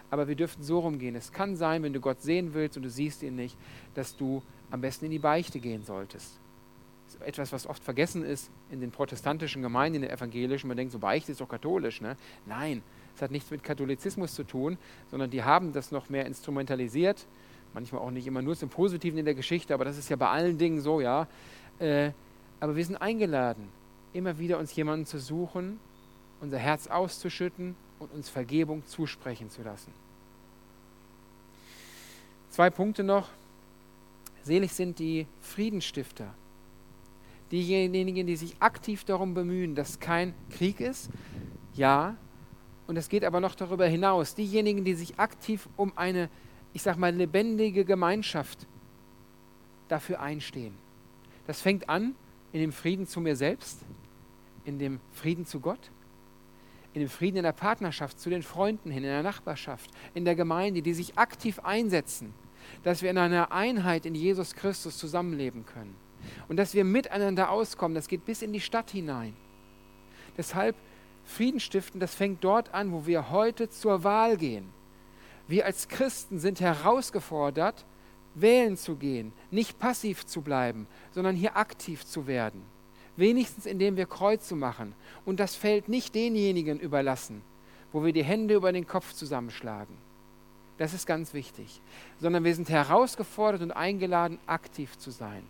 Aber 0.09 0.27
wir 0.27 0.35
dürfen 0.35 0.63
so 0.63 0.79
rumgehen. 0.79 1.15
Es 1.15 1.31
kann 1.31 1.55
sein, 1.55 1.83
wenn 1.83 1.93
du 1.93 1.99
Gott 1.99 2.21
sehen 2.21 2.53
willst 2.53 2.77
und 2.77 2.83
du 2.83 2.89
siehst 2.89 3.21
ihn 3.21 3.35
nicht, 3.35 3.55
dass 3.93 4.15
du 4.17 4.41
am 4.71 4.81
besten 4.81 5.05
in 5.05 5.11
die 5.11 5.19
Beichte 5.19 5.59
gehen 5.59 5.83
solltest. 5.83 6.39
Das 7.05 7.15
ist 7.15 7.21
etwas, 7.21 7.51
was 7.51 7.67
oft 7.67 7.83
vergessen 7.83 8.23
ist 8.23 8.49
in 8.71 8.81
den 8.81 8.91
protestantischen 8.91 9.61
Gemeinden, 9.61 9.97
in 9.97 10.01
den 10.03 10.11
evangelischen. 10.11 10.67
Man 10.67 10.77
denkt, 10.77 10.93
so 10.93 10.99
Beichte 10.99 11.31
ist 11.31 11.41
doch 11.41 11.49
katholisch. 11.49 12.01
Ne? 12.01 12.15
Nein, 12.45 12.81
es 13.15 13.21
hat 13.21 13.31
nichts 13.31 13.51
mit 13.51 13.63
Katholizismus 13.63 14.33
zu 14.33 14.43
tun, 14.43 14.77
sondern 15.09 15.29
die 15.29 15.43
haben 15.43 15.73
das 15.73 15.91
noch 15.91 16.09
mehr 16.09 16.25
instrumentalisiert 16.25 17.25
manchmal 17.73 18.01
auch 18.01 18.11
nicht 18.11 18.27
immer 18.27 18.41
nur 18.41 18.55
zum 18.55 18.69
Positiven 18.69 19.19
in 19.19 19.25
der 19.25 19.35
Geschichte, 19.35 19.73
aber 19.73 19.85
das 19.85 19.97
ist 19.97 20.09
ja 20.09 20.15
bei 20.15 20.29
allen 20.29 20.57
Dingen 20.57 20.81
so, 20.81 21.01
ja. 21.01 21.27
Äh, 21.79 22.11
aber 22.59 22.75
wir 22.75 22.85
sind 22.85 22.97
eingeladen, 22.97 23.69
immer 24.13 24.37
wieder 24.37 24.59
uns 24.59 24.75
jemanden 24.75 25.05
zu 25.05 25.19
suchen, 25.19 25.79
unser 26.41 26.57
Herz 26.57 26.87
auszuschütten 26.87 27.75
und 27.99 28.11
uns 28.13 28.29
Vergebung 28.29 28.85
zusprechen 28.85 29.49
zu 29.49 29.61
lassen. 29.61 29.93
Zwei 32.49 32.69
Punkte 32.69 33.03
noch. 33.03 33.29
Selig 34.43 34.71
sind 34.71 34.99
die 34.99 35.27
Friedenstifter. 35.41 36.33
Diejenigen, 37.51 38.27
die 38.27 38.35
sich 38.35 38.55
aktiv 38.59 39.03
darum 39.03 39.33
bemühen, 39.33 39.75
dass 39.75 39.99
kein 39.99 40.33
Krieg 40.49 40.79
ist. 40.79 41.09
Ja, 41.73 42.15
und 42.87 42.97
es 42.97 43.09
geht 43.09 43.23
aber 43.23 43.39
noch 43.39 43.55
darüber 43.55 43.85
hinaus. 43.85 44.35
Diejenigen, 44.35 44.83
die 44.83 44.95
sich 44.95 45.19
aktiv 45.19 45.69
um 45.77 45.93
eine 45.95 46.29
ich 46.73 46.81
sage 46.81 46.99
mal, 46.99 47.13
lebendige 47.13 47.85
Gemeinschaft 47.85 48.67
dafür 49.87 50.19
einstehen. 50.19 50.75
Das 51.47 51.61
fängt 51.61 51.89
an 51.89 52.15
in 52.53 52.61
dem 52.61 52.71
Frieden 52.71 53.07
zu 53.07 53.21
mir 53.21 53.35
selbst, 53.35 53.79
in 54.65 54.79
dem 54.79 54.99
Frieden 55.11 55.45
zu 55.45 55.59
Gott, 55.59 55.91
in 56.93 57.01
dem 57.01 57.09
Frieden 57.09 57.37
in 57.37 57.43
der 57.43 57.53
Partnerschaft, 57.53 58.19
zu 58.19 58.29
den 58.29 58.43
Freunden 58.43 58.91
hin, 58.91 59.03
in 59.03 59.09
der 59.09 59.23
Nachbarschaft, 59.23 59.89
in 60.13 60.25
der 60.25 60.35
Gemeinde, 60.35 60.81
die 60.81 60.93
sich 60.93 61.17
aktiv 61.17 61.59
einsetzen, 61.59 62.33
dass 62.83 63.01
wir 63.01 63.09
in 63.09 63.17
einer 63.17 63.51
Einheit 63.51 64.05
in 64.05 64.15
Jesus 64.15 64.53
Christus 64.53 64.97
zusammenleben 64.97 65.65
können 65.65 65.95
und 66.47 66.57
dass 66.57 66.73
wir 66.73 66.83
miteinander 66.83 67.49
auskommen. 67.49 67.95
Das 67.95 68.07
geht 68.07 68.25
bis 68.25 68.41
in 68.41 68.53
die 68.53 68.61
Stadt 68.61 68.91
hinein. 68.91 69.33
Deshalb 70.37 70.75
Frieden 71.25 71.59
stiften, 71.59 71.99
das 71.99 72.15
fängt 72.15 72.43
dort 72.43 72.73
an, 72.73 72.91
wo 72.91 73.05
wir 73.05 73.29
heute 73.29 73.69
zur 73.69 74.03
Wahl 74.03 74.37
gehen 74.37 74.78
wir 75.49 75.65
als 75.65 75.87
Christen 75.87 76.39
sind 76.39 76.61
herausgefordert, 76.61 77.83
wählen 78.35 78.77
zu 78.77 78.95
gehen, 78.95 79.33
nicht 79.49 79.79
passiv 79.79 80.25
zu 80.27 80.41
bleiben, 80.41 80.85
sondern 81.11 81.35
hier 81.35 81.57
aktiv 81.57 82.05
zu 82.05 82.27
werden. 82.27 82.61
Wenigstens 83.17 83.65
indem 83.65 83.97
wir 83.97 84.05
Kreuze 84.05 84.55
machen 84.55 84.93
und 85.25 85.39
das 85.39 85.55
Feld 85.55 85.89
nicht 85.89 86.13
denjenigen 86.13 86.79
überlassen, 86.79 87.41
wo 87.91 88.05
wir 88.05 88.13
die 88.13 88.23
Hände 88.23 88.53
über 88.53 88.71
den 88.71 88.87
Kopf 88.87 89.13
zusammenschlagen. 89.13 89.97
Das 90.77 90.93
ist 90.93 91.07
ganz 91.07 91.33
wichtig. 91.33 91.81
Sondern 92.19 92.43
wir 92.43 92.53
sind 92.53 92.69
herausgefordert 92.69 93.63
und 93.63 93.71
eingeladen, 93.71 94.37
aktiv 94.45 94.97
zu 94.99 95.09
sein. 95.09 95.43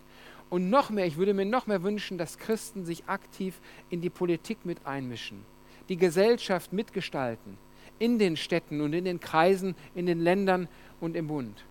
Und 0.48 0.70
noch 0.70 0.90
mehr, 0.90 1.06
ich 1.06 1.18
würde 1.18 1.34
mir 1.34 1.44
noch 1.44 1.66
mehr 1.66 1.82
wünschen, 1.82 2.18
dass 2.18 2.38
Christen 2.38 2.84
sich 2.84 3.04
aktiv 3.06 3.60
in 3.90 4.00
die 4.00 4.10
Politik 4.10 4.64
mit 4.64 4.84
einmischen, 4.86 5.44
die 5.88 5.96
Gesellschaft 5.96 6.72
mitgestalten, 6.72 7.58
in 8.00 8.18
den 8.18 8.36
Städten 8.36 8.80
und 8.80 8.92
in 8.92 9.04
den 9.04 9.20
Kreisen, 9.20 9.76
in 9.94 10.06
den 10.06 10.20
Ländern 10.20 10.66
und 11.00 11.14
im 11.14 11.28
Bund. 11.28 11.64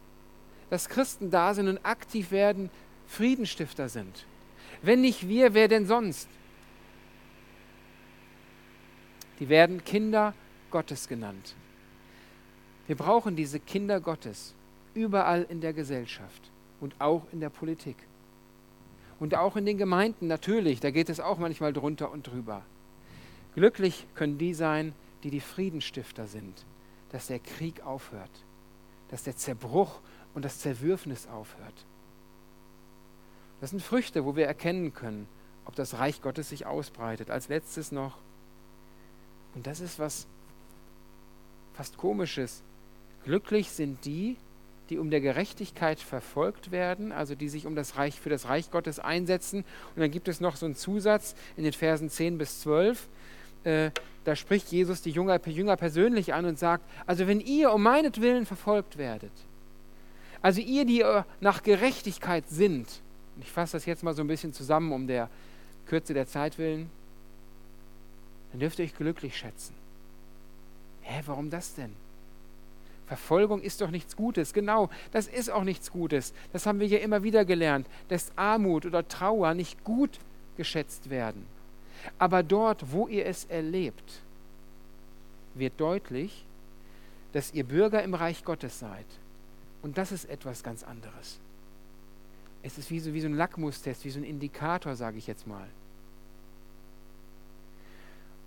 Dass 0.70 0.88
Christen 0.88 1.30
da 1.32 1.54
sind 1.54 1.68
und 1.68 1.84
aktiv 1.84 2.32
werden, 2.32 2.70
Friedenstifter 3.08 3.90
sind. 3.90 4.26
Wenn 4.82 5.02
nicht 5.02 5.28
wir, 5.28 5.54
wer 5.54 5.68
denn 5.68 5.86
sonst? 5.86 6.30
Die 9.40 9.50
werden 9.50 9.84
Kinder 9.84 10.34
Gottes 10.70 11.08
genannt. 11.08 11.56
Wir 12.88 12.96
brauchen 12.96 13.36
diese 13.36 13.60
Kinder 13.60 14.00
Gottes 14.00 14.54
überall 14.94 15.46
in 15.50 15.62
der 15.62 15.74
Gesellschaft 15.74 16.52
und 16.80 16.96
auch 17.00 17.24
in 17.32 17.40
der 17.40 17.50
Politik. 17.50 17.96
Und 19.20 19.36
auch 19.36 19.56
in 19.56 19.66
den 19.66 19.78
Gemeinden 19.78 20.28
natürlich, 20.28 20.80
da 20.80 20.92
geht 20.92 21.10
es 21.10 21.20
auch 21.20 21.38
manchmal 21.38 21.74
drunter 21.74 22.12
und 22.12 22.28
drüber. 22.28 22.64
Glücklich 23.56 24.06
können 24.16 24.38
die 24.38 24.54
sein, 24.54 24.94
die 24.94 25.09
die 25.24 25.42
Friedenstifter 25.42 26.28
sind, 26.28 26.66
dass 27.12 27.28
der 27.28 27.40
Krieg 27.40 27.82
aufhört, 27.82 28.32
dass 29.10 29.24
der 29.24 29.36
Zerbruch 29.36 30.00
und 30.34 30.46
das 30.46 30.60
Zerwürfnis 30.60 31.28
aufhört. 31.28 31.86
Das 33.62 33.72
sind 33.72 33.82
Früchte, 33.82 34.26
wo 34.26 34.36
wir 34.36 34.46
erkennen 34.46 34.94
können, 34.94 35.28
ob 35.66 35.76
das 35.76 35.96
Reich 35.96 36.22
Gottes 36.22 36.50
sich 36.50 36.66
ausbreitet. 36.66 37.30
Als 37.30 37.50
letztes 37.50 37.92
noch, 37.92 38.18
und 39.56 39.68
das 39.68 39.82
ist 39.82 40.00
was 40.00 40.28
fast 41.74 41.98
komisches, 41.98 42.64
glücklich 43.26 43.70
sind 43.72 44.06
die, 44.06 44.38
die 44.90 44.98
um 44.98 45.12
der 45.12 45.22
Gerechtigkeit 45.22 46.00
verfolgt 46.00 46.72
werden, 46.72 47.12
also 47.12 47.36
die 47.36 47.50
sich 47.50 47.68
um 47.68 47.76
das 47.76 47.96
Reich, 47.96 48.20
für 48.20 48.30
das 48.30 48.48
Reich 48.48 48.72
Gottes 48.72 49.00
einsetzen. 49.00 49.64
Und 49.96 50.02
dann 50.02 50.10
gibt 50.10 50.28
es 50.28 50.40
noch 50.40 50.56
so 50.56 50.66
einen 50.66 50.76
Zusatz 50.76 51.36
in 51.58 51.64
den 51.64 51.74
Versen 51.74 52.10
10 52.10 52.38
bis 52.38 52.62
12. 52.62 53.08
Äh, 53.64 53.92
da 54.24 54.36
spricht 54.36 54.72
Jesus 54.72 55.02
die 55.02 55.12
Jünger, 55.12 55.40
Jünger 55.48 55.76
persönlich 55.76 56.34
an 56.34 56.46
und 56.46 56.60
sagt, 56.60 56.84
also 57.06 57.28
wenn 57.28 57.40
ihr 57.40 57.72
um 57.72 57.82
meinetwillen 57.82 58.46
verfolgt 58.46 58.98
werdet, 58.98 59.32
also 60.42 60.62
ihr, 60.62 60.86
die 60.86 61.04
nach 61.42 61.64
Gerechtigkeit 61.64 62.48
sind, 62.50 62.88
ich 63.42 63.52
fasse 63.52 63.74
das 63.74 63.86
jetzt 63.86 64.04
mal 64.04 64.14
so 64.14 64.22
ein 64.22 64.28
bisschen 64.28 64.54
zusammen 64.54 64.92
um 64.92 65.08
der 65.08 65.30
Kürze 65.88 66.14
der 66.14 66.28
Zeit 66.28 66.58
willen, 66.58 66.90
dann 68.52 68.60
dürft 68.60 68.80
ihr 68.80 68.86
euch 68.86 68.96
glücklich 68.96 69.38
schätzen. 69.38 69.74
Hä, 71.02 71.22
warum 71.26 71.50
das 71.50 71.76
denn? 71.76 71.94
Verfolgung 73.08 73.62
ist 73.62 73.82
doch 73.82 73.90
nichts 73.90 74.16
Gutes. 74.16 74.54
Genau, 74.54 74.90
das 75.12 75.28
ist 75.28 75.50
auch 75.50 75.64
nichts 75.64 75.92
Gutes. 75.92 76.34
Das 76.54 76.68
haben 76.68 76.80
wir 76.80 76.88
ja 76.88 77.00
immer 77.00 77.24
wieder 77.24 77.44
gelernt, 77.44 77.88
dass 78.08 78.32
Armut 78.36 78.86
oder 78.86 79.08
Trauer 79.08 79.56
nicht 79.56 79.84
gut 79.84 80.20
geschätzt 80.58 81.10
werden. 81.10 81.46
Aber 82.18 82.44
dort, 82.44 82.92
wo 82.92 83.08
ihr 83.08 83.26
es 83.26 83.46
erlebt, 83.46 84.22
wird 85.56 85.74
deutlich, 85.80 86.46
dass 87.34 87.54
ihr 87.54 87.64
Bürger 87.64 88.04
im 88.04 88.14
Reich 88.14 88.44
Gottes 88.44 88.80
seid 88.80 89.06
Und 89.82 89.98
das 89.98 90.12
ist 90.12 90.26
etwas 90.26 90.64
ganz 90.64 90.84
anderes. 90.84 91.40
Es 92.64 92.78
ist 92.78 92.92
wie 92.92 93.00
so, 93.00 93.14
wie 93.14 93.22
so 93.22 93.28
ein 93.28 93.36
Lackmustest, 93.36 94.04
wie 94.04 94.10
so 94.10 94.20
ein 94.20 94.26
Indikator, 94.26 94.96
sage 94.96 95.18
ich 95.18 95.28
jetzt 95.28 95.48
mal. 95.48 95.68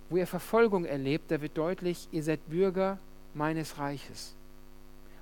Wo 0.09 0.17
ihr 0.17 0.27
Verfolgung 0.27 0.85
erlebt, 0.85 1.31
da 1.31 1.41
wird 1.41 1.57
deutlich, 1.57 2.07
ihr 2.11 2.21
seid 2.21 2.47
Bürger 2.47 2.99
meines 3.33 3.79
Reiches. 3.79 4.35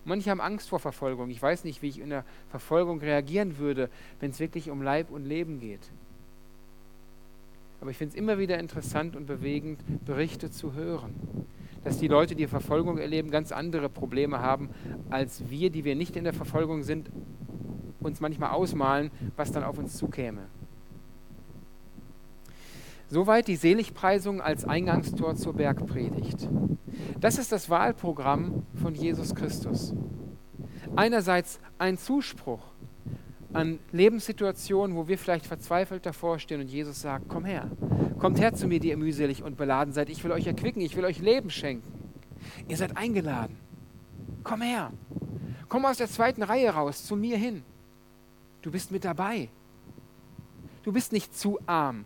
Manche 0.03 0.31
haben 0.31 0.41
Angst 0.41 0.69
vor 0.69 0.79
Verfolgung. 0.79 1.29
Ich 1.29 1.41
weiß 1.41 1.63
nicht, 1.63 1.81
wie 1.81 1.89
ich 1.89 1.99
in 1.99 2.09
der 2.09 2.25
Verfolgung 2.49 2.99
reagieren 2.99 3.57
würde, 3.57 3.89
wenn 4.19 4.31
es 4.31 4.39
wirklich 4.39 4.69
um 4.69 4.81
Leib 4.81 5.11
und 5.11 5.25
Leben 5.25 5.59
geht. 5.59 5.89
Aber 7.81 7.89
ich 7.89 7.97
finde 7.97 8.13
es 8.13 8.15
immer 8.15 8.37
wieder 8.37 8.59
interessant 8.59 9.15
und 9.15 9.25
bewegend, 9.25 9.81
Berichte 10.05 10.51
zu 10.51 10.73
hören. 10.73 11.15
Dass 11.83 11.97
die 11.97 12.07
Leute, 12.07 12.35
die 12.35 12.45
Verfolgung 12.45 12.99
erleben, 12.99 13.31
ganz 13.31 13.51
andere 13.51 13.89
Probleme 13.89 14.39
haben, 14.39 14.69
als 15.09 15.49
wir, 15.49 15.71
die 15.71 15.83
wir 15.83 15.95
nicht 15.95 16.15
in 16.15 16.23
der 16.23 16.33
Verfolgung 16.33 16.83
sind, 16.83 17.09
uns 17.99 18.19
manchmal 18.19 18.51
ausmalen, 18.51 19.09
was 19.35 19.51
dann 19.51 19.63
auf 19.63 19.79
uns 19.79 19.97
zukäme. 19.97 20.43
Soweit 23.07 23.47
die 23.47 23.55
Seligpreisung 23.55 24.41
als 24.41 24.63
Eingangstor 24.63 25.35
zur 25.35 25.53
Bergpredigt. 25.53 26.47
Das 27.19 27.39
ist 27.39 27.51
das 27.51 27.69
Wahlprogramm 27.69 28.63
von 28.75 28.93
Jesus 28.93 29.33
Christus. 29.33 29.93
Einerseits 30.95 31.59
ein 31.79 31.97
Zuspruch 31.97 32.61
an 33.53 33.79
Lebenssituationen, 33.91 34.95
wo 34.95 35.07
wir 35.07 35.17
vielleicht 35.17 35.45
verzweifelt 35.45 36.05
davor 36.05 36.39
stehen 36.39 36.61
und 36.61 36.69
Jesus 36.69 37.01
sagt, 37.01 37.27
komm 37.27 37.45
her, 37.45 37.69
kommt 38.19 38.39
her 38.39 38.53
zu 38.53 38.67
mir, 38.67 38.79
die 38.79 38.89
ihr 38.89 38.97
mühselig 38.97 39.43
und 39.43 39.57
beladen 39.57 39.93
seid, 39.93 40.09
ich 40.09 40.23
will 40.23 40.31
euch 40.31 40.47
erquicken, 40.47 40.81
ich 40.81 40.95
will 40.95 41.05
euch 41.05 41.19
Leben 41.19 41.49
schenken. 41.49 41.91
Ihr 42.67 42.77
seid 42.77 42.97
eingeladen. 42.97 43.57
Komm 44.43 44.61
her, 44.61 44.91
komm 45.69 45.85
aus 45.85 45.97
der 45.97 46.07
zweiten 46.07 46.43
Reihe 46.43 46.69
raus, 46.69 47.05
zu 47.05 47.15
mir 47.15 47.37
hin. 47.37 47.63
Du 48.61 48.71
bist 48.71 48.91
mit 48.91 49.03
dabei. 49.03 49.49
Du 50.83 50.91
bist 50.91 51.11
nicht 51.11 51.37
zu 51.37 51.59
arm, 51.67 52.05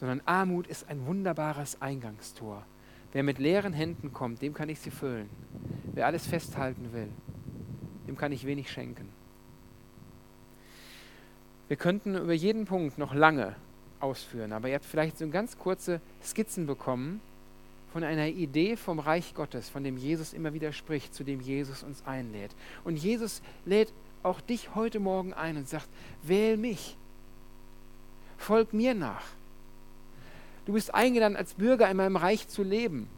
sondern 0.00 0.20
Armut 0.24 0.66
ist 0.66 0.88
ein 0.88 1.06
wunderbares 1.06 1.80
Eingangstor. 1.80 2.64
Wer 3.12 3.22
mit 3.22 3.38
leeren 3.38 3.72
Händen 3.72 4.12
kommt, 4.12 4.42
dem 4.42 4.52
kann 4.52 4.68
ich 4.68 4.80
sie 4.80 4.90
füllen. 4.90 5.30
Wer 5.94 6.06
alles 6.06 6.26
festhalten 6.26 6.92
will, 6.92 7.08
dem 8.06 8.16
kann 8.16 8.32
ich 8.32 8.46
wenig 8.46 8.70
schenken. 8.70 9.08
Wir 11.68 11.76
könnten 11.76 12.16
über 12.16 12.32
jeden 12.32 12.64
Punkt 12.64 12.98
noch 12.98 13.14
lange 13.14 13.54
ausführen, 14.00 14.52
aber 14.52 14.68
ihr 14.68 14.74
habt 14.74 14.84
vielleicht 14.84 15.18
so 15.18 15.28
ganz 15.28 15.58
kurze 15.58 16.00
Skizzen 16.22 16.66
bekommen 16.66 17.20
von 17.92 18.04
einer 18.04 18.28
Idee 18.28 18.76
vom 18.76 18.98
Reich 18.98 19.34
Gottes, 19.34 19.68
von 19.68 19.84
dem 19.84 19.96
Jesus 19.96 20.32
immer 20.32 20.54
wieder 20.54 20.72
spricht, 20.72 21.14
zu 21.14 21.24
dem 21.24 21.40
Jesus 21.40 21.82
uns 21.82 22.06
einlädt. 22.06 22.54
Und 22.84 22.96
Jesus 22.96 23.42
lädt 23.64 23.92
auch 24.22 24.40
dich 24.40 24.74
heute 24.74 25.00
Morgen 25.00 25.32
ein 25.32 25.56
und 25.56 25.68
sagt, 25.68 25.88
wähl 26.22 26.56
mich, 26.56 26.96
folg 28.36 28.72
mir 28.72 28.94
nach. 28.94 29.24
Du 30.66 30.72
bist 30.72 30.94
eingeladen, 30.94 31.36
als 31.36 31.54
Bürger 31.54 31.90
in 31.90 31.96
meinem 31.96 32.16
Reich 32.16 32.48
zu 32.48 32.62
leben. 32.62 33.08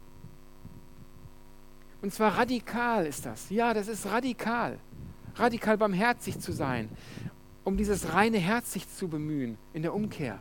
Und 2.01 2.13
zwar 2.13 2.37
radikal 2.37 3.05
ist 3.05 3.25
das. 3.25 3.49
Ja, 3.49 3.73
das 3.73 3.87
ist 3.87 4.05
radikal. 4.07 4.79
Radikal 5.35 5.77
barmherzig 5.77 6.39
zu 6.39 6.51
sein, 6.51 6.89
um 7.63 7.77
dieses 7.77 8.13
reine 8.13 8.37
Herz 8.37 8.73
sich 8.73 8.87
zu 8.89 9.07
bemühen 9.07 9.57
in 9.73 9.81
der 9.81 9.93
Umkehr. 9.93 10.39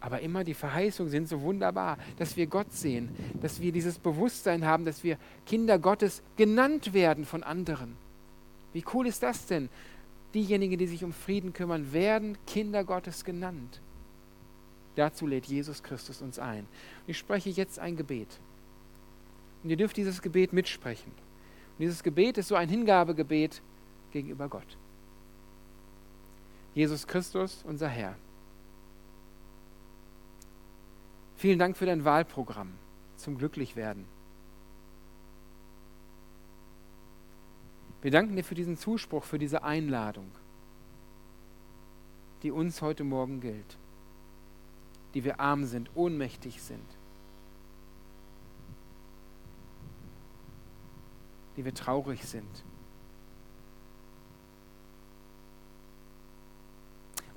Aber 0.00 0.20
immer 0.20 0.44
die 0.44 0.54
Verheißungen 0.54 1.10
sind 1.10 1.28
so 1.28 1.40
wunderbar, 1.40 1.98
dass 2.16 2.36
wir 2.36 2.46
Gott 2.46 2.72
sehen, 2.72 3.08
dass 3.40 3.60
wir 3.60 3.72
dieses 3.72 3.98
Bewusstsein 3.98 4.64
haben, 4.64 4.84
dass 4.84 5.02
wir 5.02 5.18
Kinder 5.46 5.78
Gottes 5.78 6.22
genannt 6.36 6.94
werden 6.94 7.24
von 7.24 7.42
anderen. 7.42 7.96
Wie 8.72 8.84
cool 8.94 9.06
ist 9.06 9.22
das 9.22 9.46
denn? 9.46 9.68
Diejenigen, 10.34 10.78
die 10.78 10.86
sich 10.86 11.02
um 11.02 11.12
Frieden 11.12 11.52
kümmern, 11.52 11.92
werden 11.92 12.36
Kinder 12.46 12.84
Gottes 12.84 13.24
genannt. 13.24 13.80
Dazu 14.96 15.26
lädt 15.26 15.46
Jesus 15.46 15.82
Christus 15.82 16.22
uns 16.22 16.38
ein. 16.38 16.66
Ich 17.06 17.18
spreche 17.18 17.50
jetzt 17.50 17.78
ein 17.78 17.96
Gebet. 17.96 18.28
Und 19.62 19.70
ihr 19.70 19.76
dürft 19.76 19.96
dieses 19.96 20.22
Gebet 20.22 20.52
mitsprechen. 20.52 21.10
Und 21.10 21.80
dieses 21.80 22.02
Gebet 22.02 22.38
ist 22.38 22.48
so 22.48 22.54
ein 22.54 22.68
Hingabegebet 22.68 23.60
gegenüber 24.12 24.48
Gott. 24.48 24.76
Jesus 26.76 27.06
Christus, 27.06 27.64
unser 27.64 27.88
Herr. 27.88 28.16
Vielen 31.36 31.58
Dank 31.58 31.74
für 31.74 31.86
dein 31.86 32.04
Wahlprogramm 32.04 32.74
zum 33.16 33.38
Glücklichwerden. 33.38 34.04
Wir 38.02 38.10
danken 38.10 38.36
dir 38.36 38.44
für 38.44 38.54
diesen 38.54 38.76
Zuspruch, 38.76 39.24
für 39.24 39.38
diese 39.38 39.62
Einladung, 39.62 40.30
die 42.42 42.50
uns 42.50 42.82
heute 42.82 43.04
Morgen 43.04 43.40
gilt, 43.40 43.78
die 45.14 45.24
wir 45.24 45.40
arm 45.40 45.64
sind, 45.64 45.88
ohnmächtig 45.94 46.60
sind, 46.60 46.84
die 51.56 51.64
wir 51.64 51.72
traurig 51.72 52.26
sind. 52.26 52.64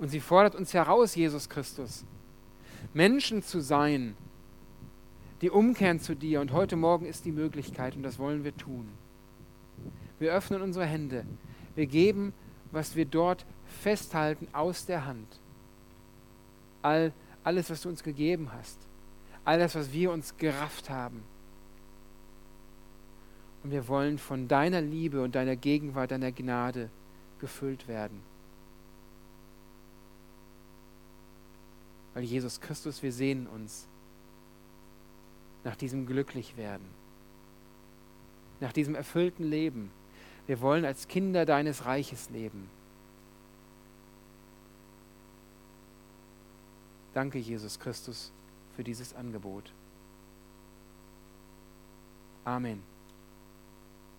Und 0.00 0.08
sie 0.08 0.20
fordert 0.20 0.54
uns 0.54 0.72
heraus, 0.72 1.14
Jesus 1.14 1.50
Christus, 1.50 2.04
Menschen 2.94 3.42
zu 3.42 3.60
sein, 3.60 4.16
die 5.42 5.50
umkehren 5.50 6.00
zu 6.00 6.16
dir. 6.16 6.40
Und 6.40 6.52
heute 6.52 6.74
Morgen 6.74 7.04
ist 7.04 7.26
die 7.26 7.32
Möglichkeit 7.32 7.94
und 7.94 8.02
das 8.02 8.18
wollen 8.18 8.42
wir 8.42 8.56
tun. 8.56 8.88
Wir 10.18 10.32
öffnen 10.32 10.62
unsere 10.62 10.86
Hände. 10.86 11.26
Wir 11.74 11.86
geben, 11.86 12.32
was 12.72 12.96
wir 12.96 13.04
dort 13.04 13.44
festhalten, 13.66 14.48
aus 14.54 14.86
der 14.86 15.04
Hand. 15.04 15.38
All, 16.80 17.12
alles, 17.44 17.68
was 17.68 17.82
du 17.82 17.90
uns 17.90 18.02
gegeben 18.02 18.50
hast. 18.52 18.78
All 19.44 19.58
das, 19.58 19.74
was 19.74 19.92
wir 19.92 20.10
uns 20.12 20.34
gerafft 20.38 20.88
haben. 20.88 21.22
Und 23.62 23.70
wir 23.70 23.86
wollen 23.86 24.16
von 24.16 24.48
deiner 24.48 24.80
Liebe 24.80 25.22
und 25.22 25.34
deiner 25.34 25.56
Gegenwart, 25.56 26.10
deiner 26.10 26.32
Gnade 26.32 26.88
gefüllt 27.38 27.86
werden. 27.86 28.29
Weil 32.20 32.26
Jesus 32.26 32.60
Christus, 32.60 33.02
wir 33.02 33.14
sehnen 33.14 33.46
uns 33.46 33.88
nach 35.64 35.74
diesem 35.74 36.04
Glücklichwerden, 36.04 36.86
nach 38.60 38.74
diesem 38.74 38.94
erfüllten 38.94 39.44
Leben 39.44 39.90
wir 40.46 40.60
wollen 40.60 40.84
als 40.84 41.08
Kinder 41.08 41.46
deines 41.46 41.86
Reiches 41.86 42.28
leben. 42.28 42.68
Danke, 47.14 47.38
Jesus 47.38 47.78
Christus, 47.78 48.32
für 48.76 48.84
dieses 48.84 49.14
Angebot. 49.14 49.72
Amen. 52.44 52.82